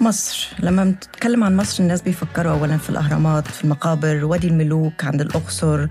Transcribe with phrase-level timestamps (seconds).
[0.00, 0.48] مصر.
[0.60, 5.86] لما بنتكلم عن مصر الناس بيفكروا أولا في الأهرامات في المقابر وادي الملوك عند الأقصر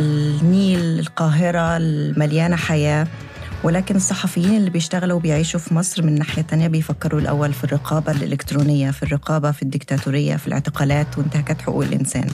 [0.00, 3.06] النيل القاهرة المليانة حياة.
[3.64, 8.90] ولكن الصحفيين اللي بيشتغلوا وبيعيشوا في مصر من ناحية تانية بيفكروا الأول في الرقابة الإلكترونية
[8.90, 12.28] في الرقابة في الديكتاتورية في الاعتقالات وانتهاكات حقوق الإنسان.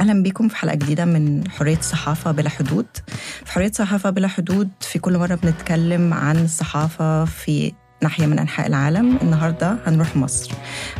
[0.00, 2.86] أهلا بكم في حلقة جديدة من حرية الصحافة بلا حدود.
[3.44, 7.72] في حرية الصحافة بلا حدود في كل مرة بنتكلم عن الصحافة في
[8.02, 10.52] ناحية من أنحاء العالم النهاردة هنروح مصر.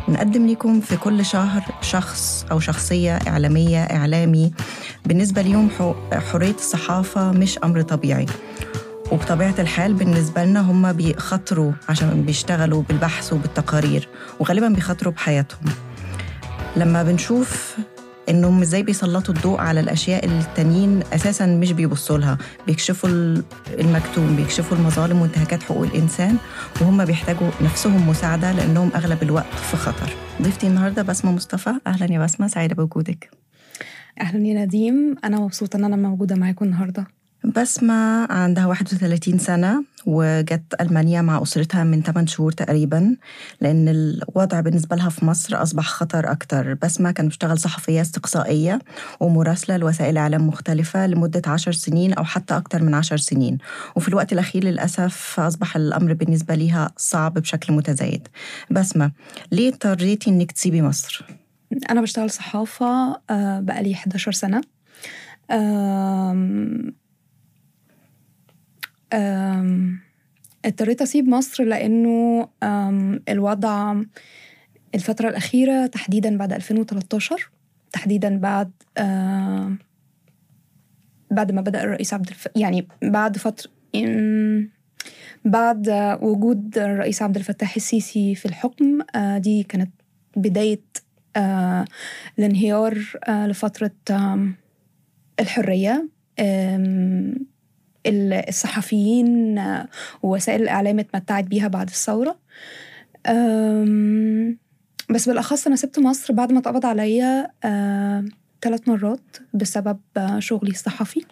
[0.07, 4.51] بنقدم لكم في كل شهر شخص أو شخصية إعلامية إعلامي.
[5.05, 5.69] بالنسبة ليهم
[6.31, 8.25] حرية الصحافة مش أمر طبيعي.
[9.11, 14.07] وبطبيعة الحال بالنسبة لنا هم بيخطروا عشان بيشتغلوا بالبحث وبالتقارير
[14.39, 15.65] وغالبا بيخطروا بحياتهم.
[16.75, 17.77] لما بنشوف
[18.31, 22.37] إنهم إزاي بيسلطوا الضوء على الأشياء اللي التانيين أساسا مش بيبصوا لها.
[22.67, 23.09] بيكشفوا
[23.79, 26.37] المكتوم بيكشفوا المظالم وانتهاكات حقوق الإنسان
[26.81, 30.09] وهم بيحتاجوا نفسهم مساعدة لأنهم أغلب الوقت في خطر.
[30.41, 31.73] ضيفتي النهارده بسمة مصطفى.
[31.87, 33.29] أهلا يا بسمة سعيدة بوجودك.
[34.21, 35.15] أهلا يا نديم.
[35.23, 37.07] أنا مبسوطة إن أنا موجودة معاكم النهارده.
[37.43, 43.15] بسمة عندها 31 سنة وجت ألمانيا مع أسرتها من 8 شهور تقريبا
[43.61, 46.73] لأن الوضع بالنسبة لها في مصر أصبح خطر أكتر.
[46.73, 48.79] بسمة كانت بتشتغل صحفية استقصائية
[49.19, 53.57] ومراسلة لوسائل إعلام مختلفة لمدة 10 سنين أو حتى أكتر من 10 سنين.
[53.95, 58.27] وفي الوقت الأخير للأسف أصبح الأمر بالنسبة لها صعب بشكل متزايد.
[58.71, 59.11] بسمة
[59.51, 61.25] ليه اضطريتي إنك تسيبي مصر؟
[61.89, 63.21] أنا بشتغل صحافة
[63.59, 64.61] بقالي 11 سنة.
[70.65, 72.47] اضطريت أسيب مصر لأنه
[73.29, 74.01] الوضع
[74.95, 77.49] الفترة الأخيرة تحديدا بعد 2013
[77.91, 78.71] تحديدا بعد
[81.31, 82.47] بعد ما بدأ الرئيس عبد الف...
[82.55, 83.71] يعني بعد فترة
[85.45, 85.89] بعد
[86.21, 88.99] وجود الرئيس عبد الفتاح السيسي في الحكم
[89.37, 89.91] دي كانت
[90.37, 90.81] بداية
[92.39, 92.97] الانهيار
[93.29, 93.91] لفترة
[95.39, 96.09] الحرية
[98.07, 99.61] الصحفيين
[100.23, 102.39] ووسائل الإعلام اتمتعت بيها بعد الثورة.
[105.09, 107.51] بس بالأخص أنا سبت مصر بعد ما اتقبض عليا
[108.61, 109.99] ثلاث مرات بسبب
[110.39, 111.25] شغلي الصحفي.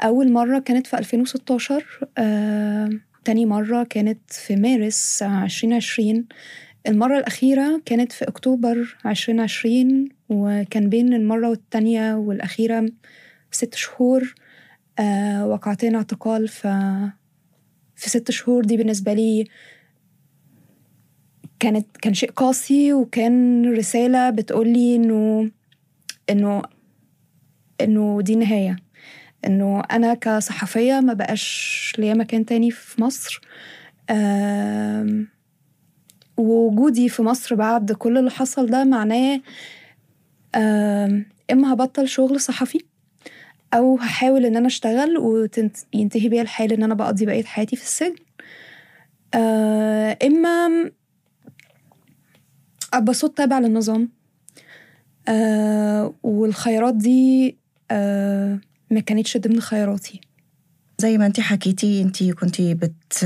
[0.00, 1.84] أول مرة كانت في 2016
[3.24, 6.24] تاني مرة كانت في مارس 2020
[6.88, 12.88] المرة الأخيرة كانت في أكتوبر 2020 وكان بين المرة والتانية والأخيرة
[13.50, 14.34] ست شهور.
[15.44, 16.66] وقعتين اعتقال ف
[17.96, 19.44] في ست شهور دي بالنسبة لي
[21.60, 25.50] كانت كان شيء قاسي وكان رسالة بتقولي إنه
[26.30, 26.62] إنه
[27.80, 28.76] إنه دي نهاية.
[29.46, 33.40] إنه أنا كصحفية ما بقاش ليا مكان تاني في مصر.
[34.10, 35.24] آه
[36.36, 39.40] ووجودي في مصر بعد كل اللي حصل ده معناه
[40.54, 41.22] آه
[41.52, 42.78] إما هبطل شغل صحفي
[43.74, 48.16] أو هحاول إن أنا أشتغل وينتهي بيا الحال إن أنا بقضي بقية حياتي في السجن.
[49.34, 50.90] آه إما
[52.94, 54.08] أبقى صوت تابع للنظام.
[55.28, 57.56] آه والخيارات دي
[57.90, 60.20] آه ما كانتش ضمن خياراتي.
[61.00, 63.24] زي ما انت حكيتي انت كنتي بت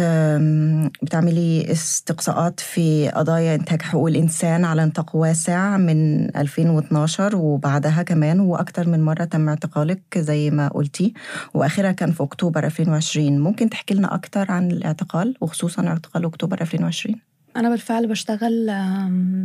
[1.02, 8.88] بتعملي استقصاءات في قضايا إنتاج حقوق الإنسان على نطاق واسع من 2012 وبعدها كمان وأكثر
[8.88, 11.14] من مرة تم اعتقالك زي ما قلتي
[11.54, 17.31] وآخرها كان في أكتوبر 2020 ممكن تحكي لنا أكثر عن الاعتقال وخصوصا اعتقال أكتوبر 2020
[17.56, 18.66] أنا بالفعل بشتغل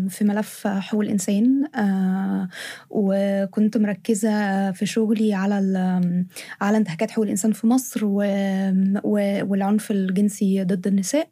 [0.10, 1.68] في ملف حقوق الإنسان
[2.90, 5.56] وكنت مركزة في شغلي على
[6.62, 8.06] على انتهاكات حقوق الإنسان في مصر
[9.46, 11.30] والعنف الجنسي ضد النساء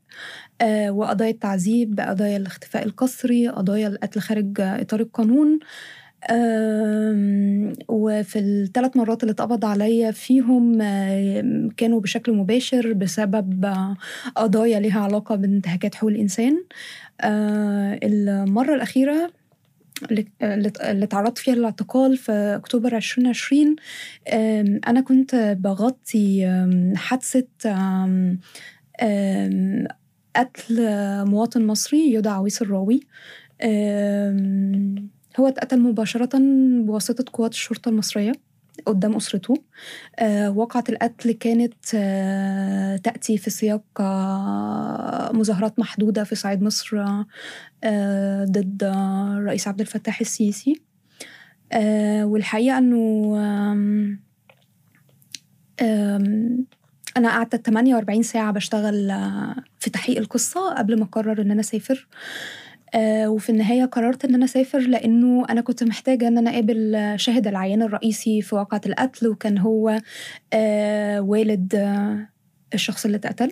[0.90, 5.60] وقضايا التعذيب قضايا الاختفاء القسري قضايا القتل خارج إطار القانون
[7.90, 10.78] وفي الثلاث مرات اللي اتقبض عليا فيهم
[11.78, 13.74] كانوا بشكل مباشر بسبب
[14.36, 16.64] قضايا لها علاقة بانتهاكات حقوق الإنسان.
[18.04, 19.32] المرة الأخيرة
[20.42, 23.76] اللي تعرضت فيها للاعتقال في أكتوبر 2020
[24.88, 26.48] أنا كنت بغطي
[26.96, 27.46] حادثة
[30.36, 30.76] قتل
[31.26, 33.00] مواطن مصري يدعى عويس الراوي.
[35.40, 36.40] هو اتقتل مباشرة
[36.86, 38.32] بواسطة قوات الشرطة المصرية
[38.86, 39.54] قدام أسرته.
[40.20, 46.98] آه وقعة القتل كانت آه تأتي في سياق آه مظاهرات محدودة في صعيد مصر
[47.84, 48.84] آه ضد
[49.38, 50.82] الرئيس عبد الفتاح السيسي.
[51.72, 53.36] آه والحقيقة أنه
[55.82, 56.66] آم
[57.18, 59.08] أنا قعدت 48 ساعة بشتغل
[59.80, 62.08] في تحقيق القصة قبل ما أقرر إن أنا أسافر.
[62.14, 62.65] آه،
[63.28, 67.82] وفي النهاية قررت إن أنا أسافر لأنه أنا كنت محتاجة إن أنا أقابل شاهد العيان
[67.82, 70.02] الرئيسي في واقعة القتل وكان هو
[70.54, 72.30] آه، والد آه،
[72.74, 73.52] الشخص اللي اتقتل.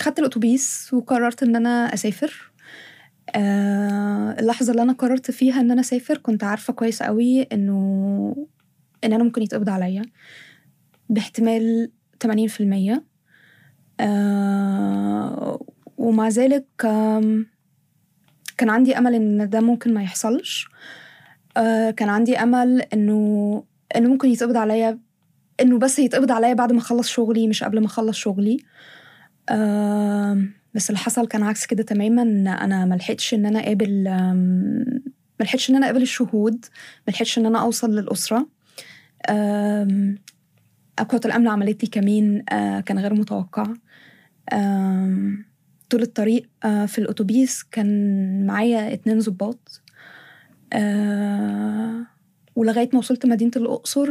[0.00, 2.52] خدت الأتوبيس وقررت إن أنا أسافر.
[4.38, 8.46] اللحظة اللي أنا قررت فيها إن أنا أسافر كنت عارفة كويس قوي إنه
[9.04, 10.02] إن أنا ممكن يتقبض عليا
[11.08, 11.90] باحتمال
[12.24, 12.30] 80%
[12.92, 13.15] أه
[15.96, 16.66] ومع ذلك
[18.58, 20.68] كان عندي أمل إن ده ممكن ما يحصلش.
[21.56, 23.64] أه كان عندي أمل إنه
[23.96, 24.98] إنه ممكن يتقبض عليا
[25.60, 28.56] إنه بس يتقبض عليا بعد ما أخلص شغلي مش قبل ما أخلص شغلي.
[30.74, 32.22] بس اللي حصل كان عكس كده تماما
[32.64, 34.04] أنا ما لحقتش إن أنا أقابل
[35.40, 36.64] ما لحقتش إن أنا أقابل الشهود
[37.06, 38.46] ما لحقتش إن أنا أوصل للأسرة.
[41.08, 42.42] قوة الأمن عملت لي كمين
[42.86, 43.66] كان غير متوقع.
[45.90, 49.82] طول الطريق في الأتوبيس كان معايا اتنين ظباط.
[52.56, 54.06] ولغاية ما وصلت مدينة الأقصر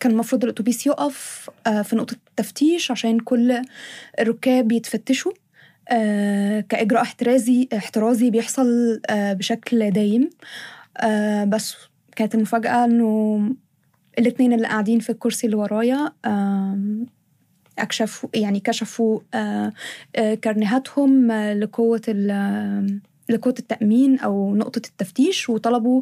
[0.00, 1.50] كان المفروض الأتوبيس يقف
[1.82, 3.62] في نقطة التفتيش عشان كل
[4.20, 5.32] الركاب يتفتشوا.
[6.68, 10.30] كإجراء احترازي احترازي بيحصل بشكل دايم.
[11.48, 11.76] بس
[12.16, 13.40] كانت المفاجأة إنه
[14.18, 16.12] الاتنين اللي قاعدين في الكرسي اللي ورايا
[17.82, 19.20] أكشفوا يعني كشفوا
[20.44, 22.00] كرنيهاتهم لقوة
[23.28, 26.00] لقوة التأمين أو نقطة التفتيش وطلبوا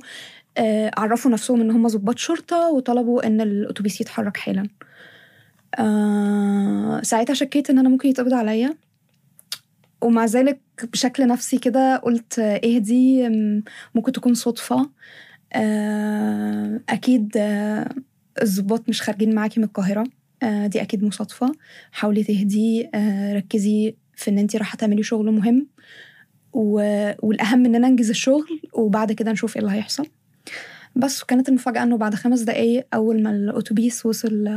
[0.96, 4.68] عرفوا نفسهم إن هم ضباط شرطة وطلبوا إن الأتوبيس يتحرك حالا.
[7.02, 8.74] ساعتها شكيت إن أنا ممكن يتقبض عليا.
[10.02, 10.60] ومع ذلك
[10.92, 13.28] بشكل نفسي كده قلت اهدي
[13.94, 14.90] ممكن تكون صدفة.
[16.88, 17.32] أكيد
[18.42, 20.04] الضباط مش خارجين معاكي من القاهرة.
[20.42, 21.52] دي أكيد مصادفة.
[21.92, 22.90] حاولي تهدي
[23.34, 25.66] ركزي في إن أنت رايحة تعملي شغل مهم.
[26.52, 30.06] والأهم إن أنا أنجز الشغل وبعد كده نشوف إيه اللي هيحصل.
[30.96, 34.48] بس كانت المفاجأة إنه بعد خمس دقايق أول ما الأتوبيس وصل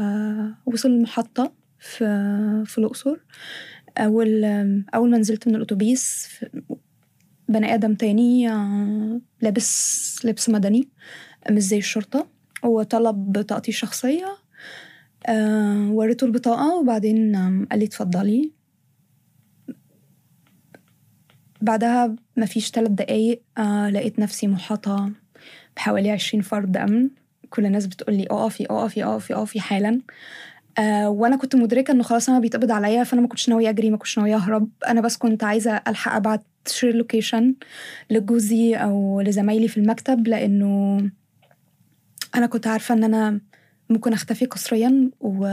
[0.66, 2.06] وصل المحطة في
[2.66, 3.18] في الأقصر
[3.98, 4.44] أول
[4.96, 6.28] أول ما نزلت من الأتوبيس
[7.50, 8.48] بني آدم تاني
[9.42, 10.90] لابس لبس مدني
[11.52, 12.28] مش زي الشرطة.
[12.64, 13.72] وطلب بطاقتي
[15.30, 17.36] الشخصية وريته البطاقة وبعدين
[17.72, 18.52] قال لي اتفضلي.
[21.62, 23.42] بعدها مفيش ثلاث دقايق
[23.90, 25.12] لقيت نفسي محاطة
[25.76, 27.10] بحوالي عشرين فرد أمن.
[27.50, 30.02] كل الناس بتقول لي اقفي اقفي اقفي اقفي حالا.
[30.80, 33.98] آه وأنا كنت مدركة إنه خلاص أنا بيتقبض عليا فأنا ما كنتش ناوية أجري ما
[33.98, 34.70] كنتش ناوية أهرب.
[34.88, 37.56] أنا بس كنت عايزة ألحق أبعت share location
[38.10, 40.98] لجوزي أو لزمايلي في المكتب لأنه
[42.36, 43.42] أنا كنت عارفة إن أنا
[43.92, 45.48] ممكن أختفي قسريا و...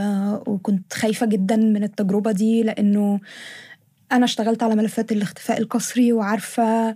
[0.47, 3.19] وكنت خايفة جدا من التجربة دي لأنه
[4.11, 6.95] أنا اشتغلت على ملفات الاختفاء القسري وعارفة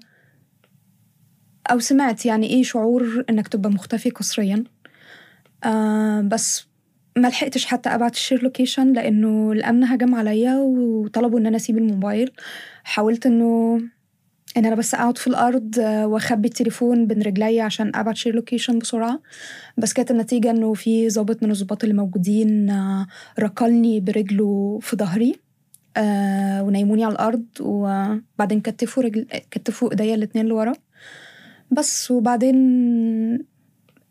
[1.72, 4.64] أو سمعت يعني إيه شعور إنك تبقى مختفي قسريا
[5.64, 6.68] آه بس
[7.18, 11.78] ما لحقتش حتى أبعت ال share location لأنه الأمن هجم عليا وطلبوا إن أنا أسيب
[11.78, 12.32] الموبايل.
[12.84, 13.82] حاولت إنه
[14.58, 19.20] إن أنا بس أقعد في الأرض وأخبي التليفون بين رجلي عشان أبعت share location بسرعة.
[19.78, 22.76] بس كانت النتيجة إنه في ظابط من الظباط اللي موجودين
[23.40, 25.36] ركلني برجله في ظهري
[25.98, 30.74] آه ونيموني على الأرض وبعدين كتفوا رجل كتفوا إيديا الاتنين لورا.
[31.72, 32.56] بس وبعدين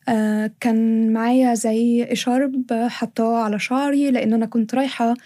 [0.08, 5.16] آه كان معايا زي إشارب حطاه على شعري لأن أنا كنت رايحة آه آه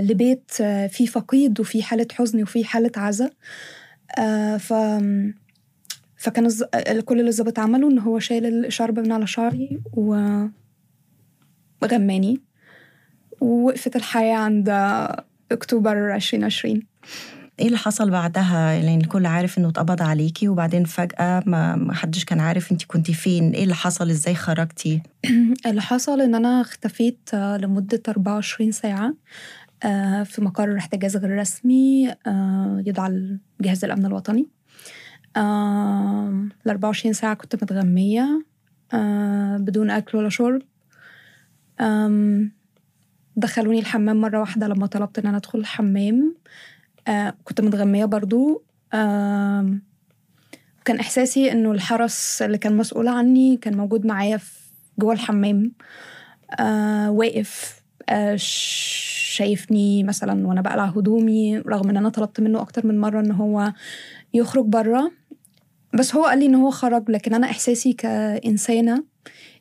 [0.00, 0.52] لبيت
[0.90, 3.30] فيه فقيد وفيه حالة حزن وفيه حالة عزا
[4.58, 4.72] ف
[6.16, 6.48] فكان.
[7.04, 9.80] كل اللي الظابط عمله إن هو شايل الإشارب من على شعري
[11.82, 12.40] وغماني
[13.40, 14.68] ووقفت الحياة عند
[15.52, 16.82] أكتوبر 2020
[17.58, 22.24] إيه اللي حصل بعدها؟ لأن يعني الكل عارف إنه اتقبض عليكي وبعدين فجأة ما حدش
[22.24, 23.50] كان عارف انت كنتي فين.
[23.50, 25.02] إيه اللي حصل؟ إزاي خرجتي؟
[25.66, 29.14] اللي حصل إن أنا اختفيت لمدة 24 ساعة
[30.24, 32.14] في مقر احتجاز غير رسمي
[32.86, 34.48] يدعى جهاز الأمن الوطني.
[35.36, 38.44] ال 24 ساعة كنت متغمية
[39.58, 40.62] بدون أكل ولا شرب.
[43.36, 46.34] دخلوني الحمام مرة واحدة لما طلبت إن أنا أدخل الحمام.
[47.08, 48.64] آه كنت متغمية برضو.
[48.92, 49.78] آه
[50.84, 54.40] كان إحساسي إنه الحرس اللي كان مسؤول عني كان موجود معايا
[54.98, 55.72] جوه الحمام.
[56.60, 63.00] آه واقف آه شايفني مثلا وأنا بقلع هدومي رغم إن أنا طلبت منه أكتر من
[63.00, 63.72] مرة إن هو
[64.34, 65.12] يخرج بره
[65.94, 69.04] بس هو قال لي إن هو خرج لكن أنا إحساسي كإنسانة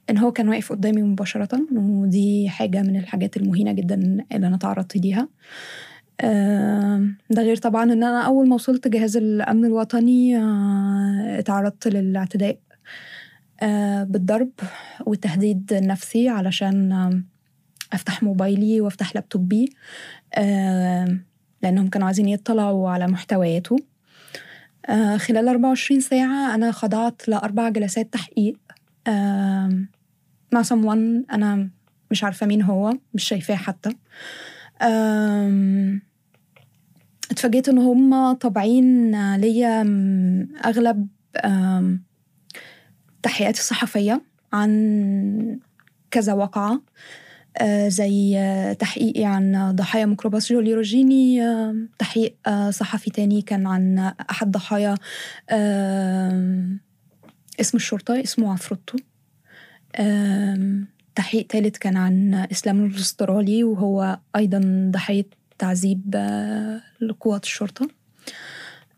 [0.10, 1.60] إن هو كان واقف قدامي مباشرة.
[1.76, 3.96] ودي حاجة من الحاجات المهينة جدا
[4.32, 5.28] اللي أنا تعرضت ليها.
[7.30, 10.38] ده غير طبعا إن أنا أول ما وصلت جهاز الأمن الوطني
[11.40, 12.60] اتعرضت للاعتداء
[14.06, 14.52] بالضرب
[15.06, 17.24] والتهديد النفسي علشان
[17.94, 19.70] أفتح موبايلي وأفتح لابتوبي
[21.64, 23.76] لأنهم كانوا عايزين يطلعوا على محتوياته.
[25.18, 28.58] خلال 24 ساعة أنا خضعت لأربع جلسات تحقيق.
[30.52, 31.70] مع someone أنا
[32.12, 33.90] مش عارفة مين هو مش شايفاه حتى.
[37.32, 39.82] اتفاجئت ان هم طابعين ليا
[40.66, 41.08] اغلب
[43.24, 44.22] تحقيقاتي الصحفية
[44.54, 45.60] عن
[46.12, 46.82] كذا واقعة
[47.88, 48.38] زي
[48.80, 51.42] تحقيقي عن ضحايا ميكروباص جولي روجيني
[52.00, 52.36] تحقيق
[52.70, 54.96] صحفي تاني كان عن أحد ضحايا
[57.60, 58.98] اسم الشرطة اسمه عفروتو.
[61.16, 66.16] تحقيق ثالث كان عن إسلام الأسترالي وهو أيضا ضحية تعذيب
[67.02, 67.88] لقوات الشرطة.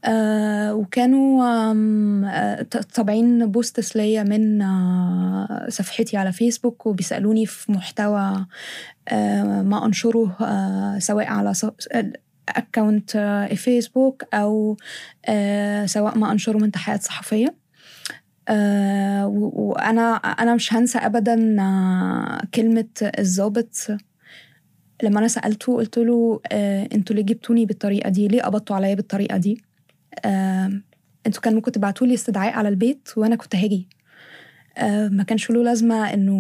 [0.06, 2.62] آه وكانوا آه
[2.96, 8.46] طابعين بوستس ليا من آه صفحتي على فيسبوك وبيسألوني في محتوى
[9.64, 10.36] ما أنشره
[11.00, 11.54] سواء على
[12.50, 13.18] أكاونت
[13.56, 14.78] فيسبوك أو
[15.86, 17.56] سواء ما أنشره من تحقيقات صحفية.
[18.50, 21.36] وأنا أنا مش هنسى أبدا
[22.54, 22.88] كلمة
[23.20, 23.88] الضابط
[25.04, 26.42] لما أنا سألته قلت له
[26.94, 29.64] أنتوا ليه جبتوني بالطريقة دي؟ ليه قبضتوا عليا بالطريقة دي؟
[30.26, 30.72] آه،
[31.28, 33.88] أنتوا كان ممكن تبعتوا لي استدعاء على البيت وأنا كنت هاجي.
[34.78, 36.34] آه، ما كانش له لازمة إنه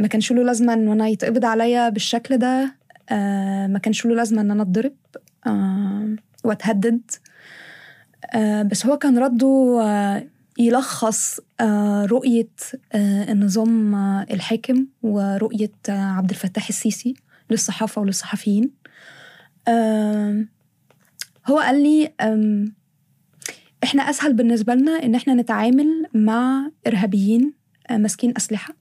[0.00, 2.76] ما كانش له لازمة انه أنا يتقبض عليا بالشكل ده.
[3.10, 4.94] آه، ما كانش له لازمة إن أنا أتضرب
[6.44, 7.00] وأتهدد.
[8.70, 9.80] بس هو كان رده
[10.58, 11.40] يلخص
[12.04, 12.48] رؤية
[12.94, 13.94] النظام
[14.30, 17.14] الحاكم ورؤية عبد الفتاح السيسي
[17.50, 18.70] للصحافة وللصحفيين.
[21.46, 22.12] هو قال لي
[23.84, 27.52] إحنا أسهل بالنسبة لنا إن إحنا نتعامل مع إرهابيين
[27.90, 28.74] آه، ماسكين أسلحة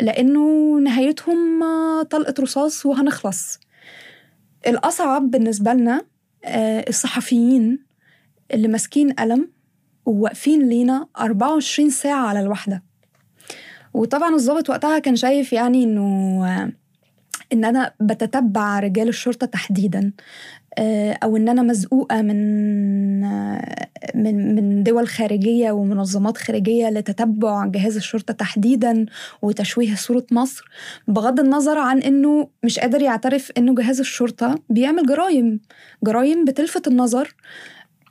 [0.00, 3.60] لأنه نهايتهم آه، طلقة رصاص وهنخلص.
[4.66, 6.02] الأصعب بالنسبة لنا
[6.44, 7.78] آه، الصحفيين
[8.54, 9.48] اللي ماسكين قلم
[10.06, 12.82] وواقفين لينا 24 ساعة على الوحدة.
[13.94, 16.72] وطبعا الضابط وقتها كان شايف يعني إنه
[17.52, 20.12] إن أنا بتتبع رجال الشرطة تحديدا
[20.78, 23.20] آه، أو إن أنا مزقوقة من
[24.14, 29.06] من من دول خارجية ومنظمات خارجية لتتبع جهاز الشرطة تحديدا
[29.42, 30.64] وتشويه صورة مصر
[31.08, 35.60] بغض النظر عن إنه مش قادر يعترف إنه جهاز الشرطة بيعمل جرائم.
[36.04, 37.34] جرائم بتلفت النظر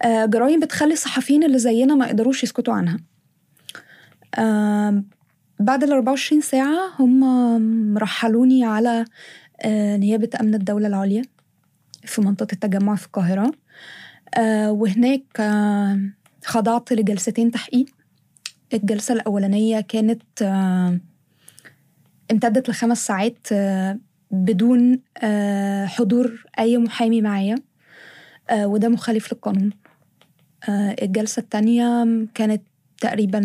[0.05, 2.97] جرائم بتخلي الصحفيين اللي زينا ما يقدروش يسكتوا عنها.
[5.59, 9.05] بعد ال 24 ساعة هم رحلوني على
[9.61, 11.21] آه، نيابة أمن الدولة العليا
[12.05, 13.51] في منطقة التجمع في القاهرة.
[14.37, 15.99] آه، وهناك آه،
[16.45, 17.85] خضعت لجلستين تحقيق.
[18.73, 20.41] الجلسة الأولانية كانت
[22.31, 23.47] امتدت لخمس ساعات
[24.31, 24.99] بدون
[25.85, 27.55] حضور أي محامي معايا.
[28.51, 29.80] وده مخالف للقانون.
[30.69, 32.61] الجلسة التانية كانت
[33.01, 33.41] تقريبا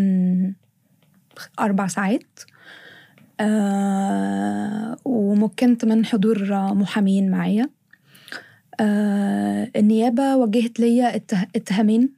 [1.60, 2.40] أربع ساعات.
[3.40, 7.68] آه ومكنت من حضور محامين معايا.
[8.80, 11.16] آه النيابة وجهت ليا
[11.56, 12.12] اتهامين.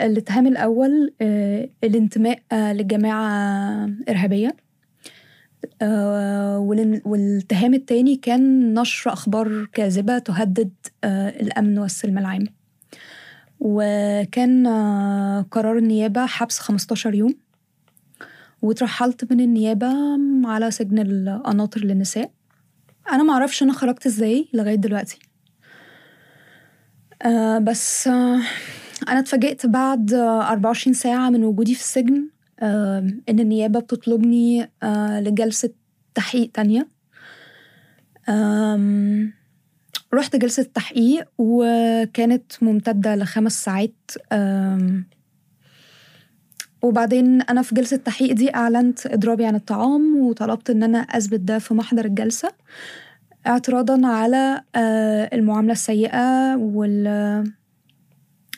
[0.00, 4.56] الاتهام الأول آه الانتماء آه لجماعة إرهابية.
[5.82, 6.58] آه
[7.04, 10.70] والاتهام التاني كان نشر أخبار كاذبة تهدد
[11.04, 12.44] آه الأمن والسلم العام.
[13.60, 17.34] وكان آه قرار النيابة حبس 15 يوم
[18.62, 19.88] وترحلت من النيابة
[20.44, 22.30] على سجن القناطر للنساء.
[23.12, 25.18] أنا معرفش أنا خرجت إزاي لغاية دلوقتي.
[27.22, 28.40] آه بس آه
[29.08, 32.28] أنا اتفاجئت بعد آه 24 ساعة من وجودي في السجن
[32.60, 32.98] آه
[33.28, 35.70] إن النيابة بتطلبني آه لجلسة
[36.14, 36.88] تحقيق تانية.
[38.28, 39.28] آه
[40.14, 43.94] رحت جلسة تحقيق وكانت ممتدة لخمس ساعات
[46.82, 51.58] وبعدين أنا في جلسة التحقيق دي أعلنت إضرابي عن الطعام وطلبت إن أنا أثبت ده
[51.58, 52.52] في محضر الجلسة
[53.46, 57.06] اعتراضا على آه، المعاملة السيئة وال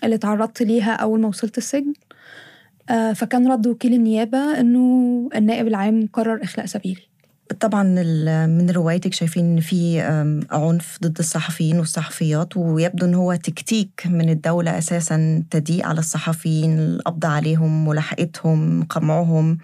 [0.04, 1.92] اللي تعرضت ليها أول ما وصلت السجن
[2.90, 7.09] آه، فكان رد وكيل النيابة إنه النائب العام قرر إخلاء سبيلي.
[7.60, 7.82] طبعا
[8.46, 10.00] من روايتك شايفين إن في
[10.50, 17.26] عنف ضد الصحفيين والصحفيات ويبدو إن هو تكتيك من الدولة أساسا تضييق على الصحفيين القبض
[17.26, 19.58] عليهم ملاحقتهم قمعهم.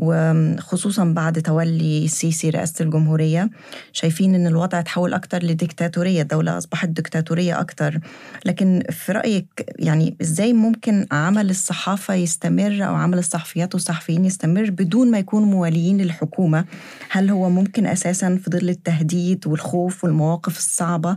[0.00, 3.50] وخصوصا بعد تولي السيسي رئاسة الجمهورية
[3.92, 7.98] شايفين أن الوضع تحول أكتر لديكتاتورية الدولة أصبحت ديكتاتورية أكتر
[8.44, 9.46] لكن في رأيك
[9.78, 15.98] يعني إزاي ممكن عمل الصحافة يستمر أو عمل الصحفيات والصحفيين يستمر بدون ما يكونوا مواليين
[15.98, 16.64] للحكومة
[17.10, 21.16] هل هو ممكن أساسا في ظل التهديد والخوف والمواقف الصعبة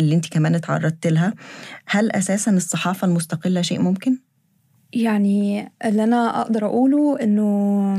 [0.00, 1.34] اللي أنت كمان تعرضت لها
[1.86, 4.23] هل أساسا الصحافة المستقلة شيء ممكن؟
[4.94, 7.94] يعني اللي أنا أقدر أقوله إنه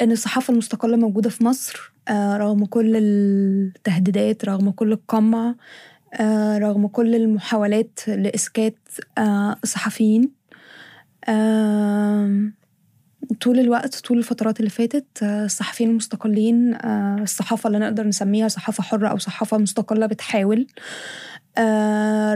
[0.00, 5.54] إن الصحافة المستقلة موجودة في مصر آه، رغم كل التهديدات رغم كل القمع
[6.20, 8.78] آه، رغم كل المحاولات لإسكات
[9.18, 10.42] آه، الصحفيين
[13.40, 16.74] طول الوقت طول الفترات اللي فاتت الصحفيين المستقلين
[17.22, 20.66] الصحافة اللي نقدر نسميها صحافة حرة أو صحافة مستقلة بتحاول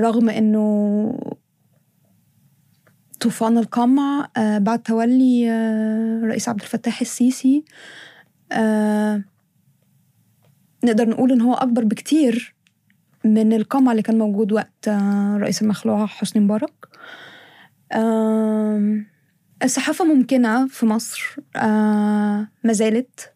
[0.02, 1.36] رغم إنه
[3.26, 7.64] طوفان القمع آه، بعد تولي الرئيس آه، عبد الفتاح السيسي
[8.52, 9.24] آه،
[10.84, 12.54] نقدر نقول إن هو أكبر بكتير
[13.24, 14.88] من القمع اللي كان موجود وقت
[15.36, 16.88] رئيس المخلوع حسني مبارك.
[19.62, 21.36] الصحافة ممكنة في مصر
[22.64, 23.32] ما زالت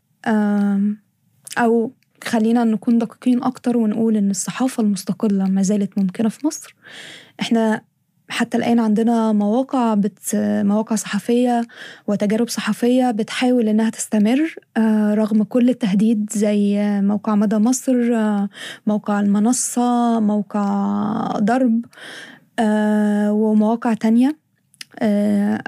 [1.59, 1.93] أو
[2.25, 6.75] خلينا نكون دقيقين أكتر ونقول إن الصحافة المستقلة ما زالت ممكنة في مصر.
[7.41, 7.90] إحنا
[8.31, 10.31] حتى الآن عندنا مواقع بت
[10.65, 11.67] مواقع صحفية
[12.07, 18.49] وتجارب صحفية بتحاول إنها تستمر آه، رغم كل التهديد زي موقع مدى مصر آه،
[18.87, 21.85] موقع المنصة موقع ضرب
[22.59, 24.41] آه، ومواقع تانية.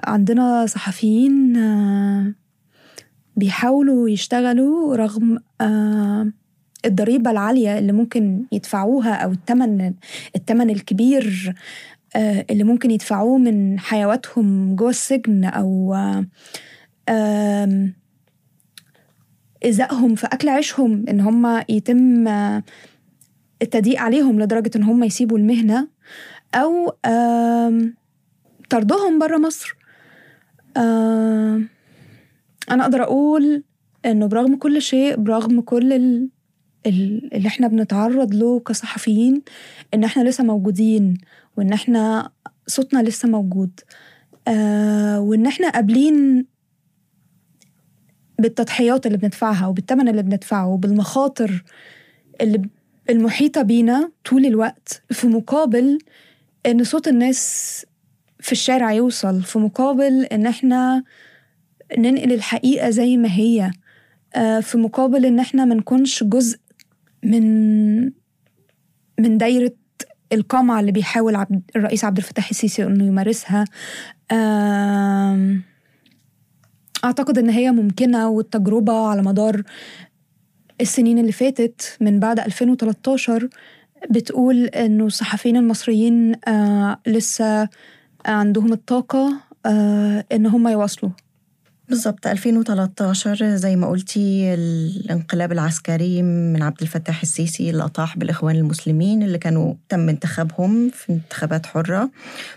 [0.04, 1.52] عندنا صحفيين
[3.36, 5.38] بيحاولوا يشتغلوا رغم
[6.84, 9.94] الضريبة العالية اللي ممكن يدفعوها أو الثمن
[10.36, 11.54] الثمن الكبير
[12.16, 15.94] اللي ممكن يدفعوه من حيواتهم جوه السجن أو
[19.64, 22.28] إزائهم في أكل عيشهم إن هم يتم
[23.62, 25.88] التضييق عليهم لدرجة إن هم يسيبوا المهنة
[26.54, 26.90] أو
[28.70, 29.76] طردهم بره مصر.
[30.76, 31.68] أنا
[32.82, 33.64] أقدر أقول
[34.06, 35.92] إنه برغم كل شيء برغم كل
[36.86, 39.42] اللي إحنا بنتعرض له كصحفيين
[39.94, 41.18] إن إحنا لسه موجودين.
[41.56, 42.30] وإن إحنا
[42.66, 43.80] صوتنا لسه موجود.
[44.48, 46.46] آه وإن إحنا قابلين
[48.38, 51.64] بالتضحيات اللي بندفعها وبالثمن اللي بندفعه وبالمخاطر
[52.40, 52.62] اللي
[53.10, 55.98] المحيطة بينا طول الوقت في مقابل
[56.66, 57.86] إن صوت الناس
[58.40, 61.04] في الشارع يوصل في مقابل إن إحنا
[61.98, 63.70] ننقل الحقيقة زي ما هي.
[64.34, 66.58] آه في مقابل إن إحنا منكونش جزء
[67.24, 67.42] من
[69.20, 69.72] من دايرة
[70.32, 73.64] القمع اللي بيحاول عبد الرئيس عبد الفتاح السيسي إنه يمارسها
[77.04, 79.62] أعتقد إن هي ممكنة والتجربة على مدار
[80.80, 83.48] السنين اللي فاتت من بعد 2013
[84.10, 87.68] بتقول إنه الصحفيين المصريين آه لسه
[88.26, 91.12] عندهم الطاقة آه إن هم يواصلوا.
[91.92, 99.22] بالضبط 2013 زي ما قلتي الانقلاب العسكري من عبد الفتاح السيسي اللي أطاح بالإخوان المسلمين
[99.22, 102.10] اللي كانوا تم انتخابهم في انتخابات حرة.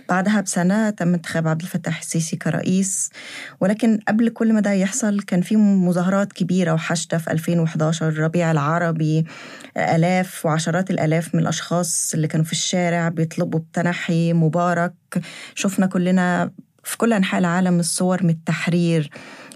[0.10, 3.10] بعدها بسنة تم انتخاب عبد الفتاح السيسي كرئيس.
[3.62, 9.26] ولكن قبل كل ما ده يحصل كان في مظاهرات كبيرة وحشدة في 2011 الربيع العربي
[9.78, 14.94] آلاف وعشرات الآلاف من الأشخاص اللي كانوا في الشارع بيطلبوا بتنحي مبارك.
[15.56, 16.52] شفنا كلنا
[16.86, 19.10] في كل أنحاء العالم الصور من التحرير.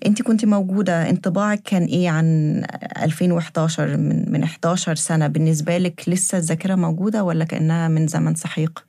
[0.06, 2.62] أنت كنت موجودة انطباعك كان إيه عن
[3.04, 8.86] 2011 من, من 11 سنة بالنسبة لك لسه الذاكرة موجودة ولا كأنها من زمن سحيق؟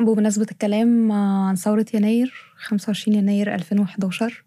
[0.00, 4.44] بمناسبة الكلام عن ثورة يناير 25 يناير 2011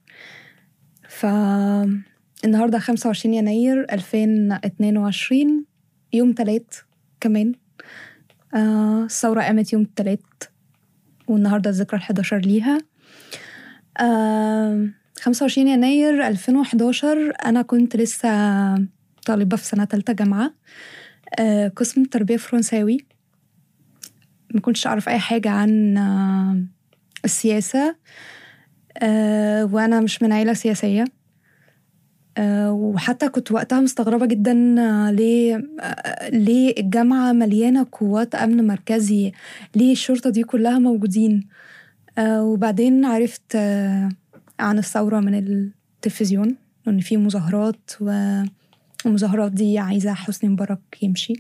[1.09, 5.65] فالنهاردة 25 يناير 2022
[6.13, 6.75] يوم تلات
[7.21, 7.53] كمان
[8.55, 10.43] آه، الثورة قامت يوم التلات
[11.27, 12.88] والنهاردة الذكرى الحداشر ليها.
[15.21, 18.29] خمسة وعشرين يناير ألفين وحداشر أنا كنت لسه
[19.25, 20.53] طالبة في سنة تالتة جامعة
[21.39, 22.97] آه، قسم تربية فرنساوي.
[24.53, 26.63] ما كنتش أعرف أي حاجة عن آه،
[27.25, 27.95] السياسة
[28.97, 31.05] آه، وأنا مش من عيلة سياسية.
[32.69, 34.53] وحتى كنت وقتها مستغربة جدا
[35.11, 35.61] ليه
[36.29, 39.31] ليه الجامعة مليانة قوات أمن مركزي
[39.75, 41.47] ليه الشرطة دي كلها موجودين؟
[42.19, 43.55] وبعدين عرفت
[44.59, 46.55] عن الثورة من التلفزيون
[46.87, 47.91] وإن في مظاهرات
[49.05, 51.33] والمظاهرات دي عايزة حسني مبارك يمشي.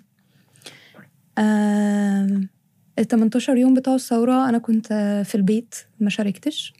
[2.99, 4.87] ال 18 يوم بتوع الثورة أنا كنت
[5.25, 6.73] في البيت ما شاركتش.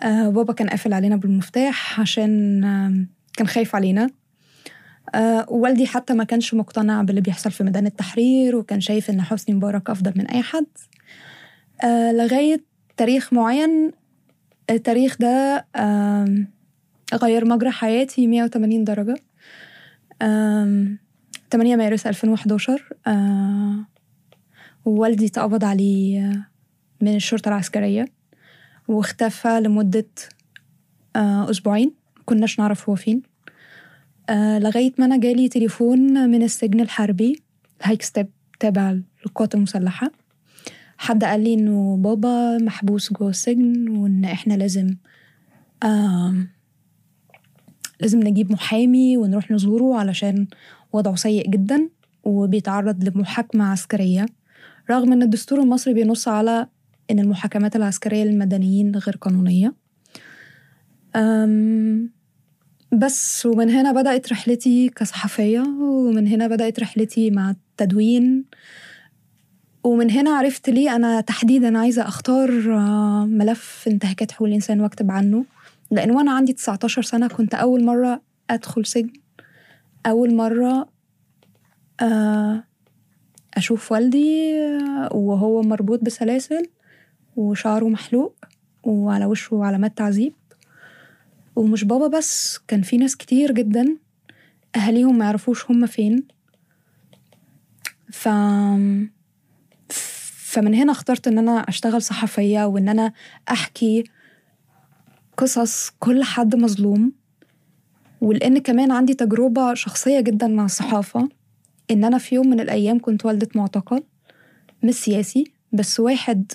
[0.00, 2.60] آه، بابا كان قافل علينا بالمفتاح عشان
[3.36, 4.10] كان خايف علينا.
[5.14, 9.54] آه، ووالدي حتى ما كانش مقتنع باللي بيحصل في ميدان التحرير وكان شايف إن حسني
[9.54, 10.66] مبارك أفضل من أي حد.
[11.84, 12.64] آه، لغاية
[12.98, 13.92] تاريخ معين
[14.70, 15.66] التاريخ ده
[17.14, 19.14] غير مجرى حياتي 180 درجة.
[20.20, 22.82] 8 مارس 2011
[24.84, 26.46] ووالدي اتقبض عليه
[27.00, 28.04] من الشرطة العسكرية
[28.88, 30.06] واختفى لمدة
[31.16, 31.94] أسبوعين.
[32.24, 33.22] كناش نعرف هو فين.
[34.30, 37.42] لغاية ما أنا جالي تليفون من السجن الحربي
[37.82, 38.28] هايكستب
[38.60, 40.10] تابع للقوات المسلحة.
[40.98, 44.94] حد قال لي إنه بابا محبوس جوه السجن وإن إحنا لازم
[45.82, 46.34] آه
[48.00, 50.46] لازم نجيب محامي ونروح نزوره علشان
[50.92, 51.88] وضعه سيء جدا
[52.24, 54.26] وبيتعرض لمحاكمة عسكرية.
[54.90, 56.66] رغم إن الدستور المصري بينص على
[57.10, 59.74] إن المحاكمات العسكرية للمدنيين غير قانونية.
[61.16, 62.10] أم
[62.92, 68.44] بس ومن هنا بدأت رحلتي كصحفية ومن هنا بدأت رحلتي مع التدوين.
[69.84, 72.50] ومن هنا عرفت ليه أنا تحديدا عايزة أختار
[73.26, 75.44] ملف انتهاكات حقوق الإنسان وأكتب عنه.
[75.90, 79.12] لأن وأنا عندي 19 سنة كنت أول مرة أدخل سجن
[80.06, 80.88] أول مرة
[83.54, 84.54] أشوف والدي
[85.10, 86.66] وهو مربوط بسلاسل
[87.36, 88.34] وشعره محلوق
[88.82, 90.32] وعلى وشه علامات تعذيب.
[91.56, 93.96] ومش بابا بس كان في ناس كتير جدا
[94.76, 96.24] أهاليهم ما يعرفوش هما فين.
[98.12, 98.28] ف
[100.48, 103.12] فمن هنا اخترت إن أنا أشتغل صحفية وإن أنا
[103.50, 104.04] أحكي
[105.36, 107.12] قصص كل حد مظلوم.
[108.20, 111.28] ولأن كمان عندي تجربة شخصية جدا مع الصحافة
[111.90, 114.02] إن أنا في يوم من الأيام كنت والدة معتقل
[114.82, 116.52] مش سياسي بس واحد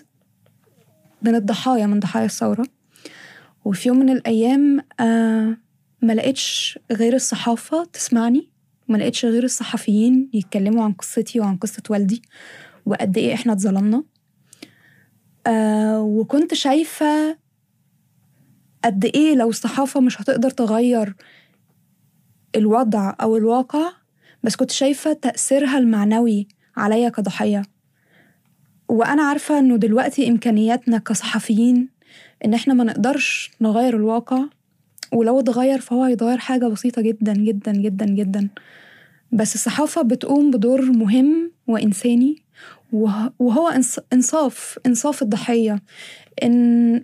[1.22, 2.66] من الضحايا من ضحايا الثورة.
[3.66, 5.58] وفي يوم من الأيام آه
[6.02, 8.50] ما لقيتش غير الصحافة تسمعني
[8.88, 12.22] ما لقيتش غير الصحفيين يتكلموا عن قصتي وعن قصة والدي.
[12.86, 14.04] وقد إيه إحنا اتظلمنا.
[15.48, 17.38] آه وكنت شايفة
[18.84, 21.16] قد إيه لو الصحافة مش هتقدر تغير
[22.56, 23.92] الوضع أو الواقع
[24.44, 27.62] بس كنت شايفة تأثيرها المعنوي عليا كضحية.
[28.90, 31.90] وأنا عارفة إنه دلوقتي إمكانياتنا كصحفيين
[32.46, 34.44] إن إحنا ما نقدرش نغير الواقع
[35.14, 38.50] ولو اتغير فهو هيتغير حاجة بسيطة جدا جدا جدا جدا.
[39.32, 42.43] بس الصحافة بتقوم بدور مهم وإنساني.
[42.94, 43.68] وهو
[44.14, 45.82] إنصاف إنصاف الضحية.
[46.44, 47.04] إن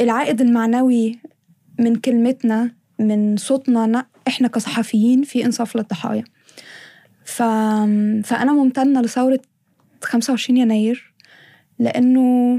[0.00, 1.18] العائد المعنوي
[1.78, 6.24] من كلمتنا من صوتنا إحنا كصحفيين في إنصاف للضحايا.
[7.24, 7.42] ف...
[8.24, 9.40] فأنا ممتنة لثورة
[10.02, 11.14] 25 يناير
[11.78, 12.58] لأنه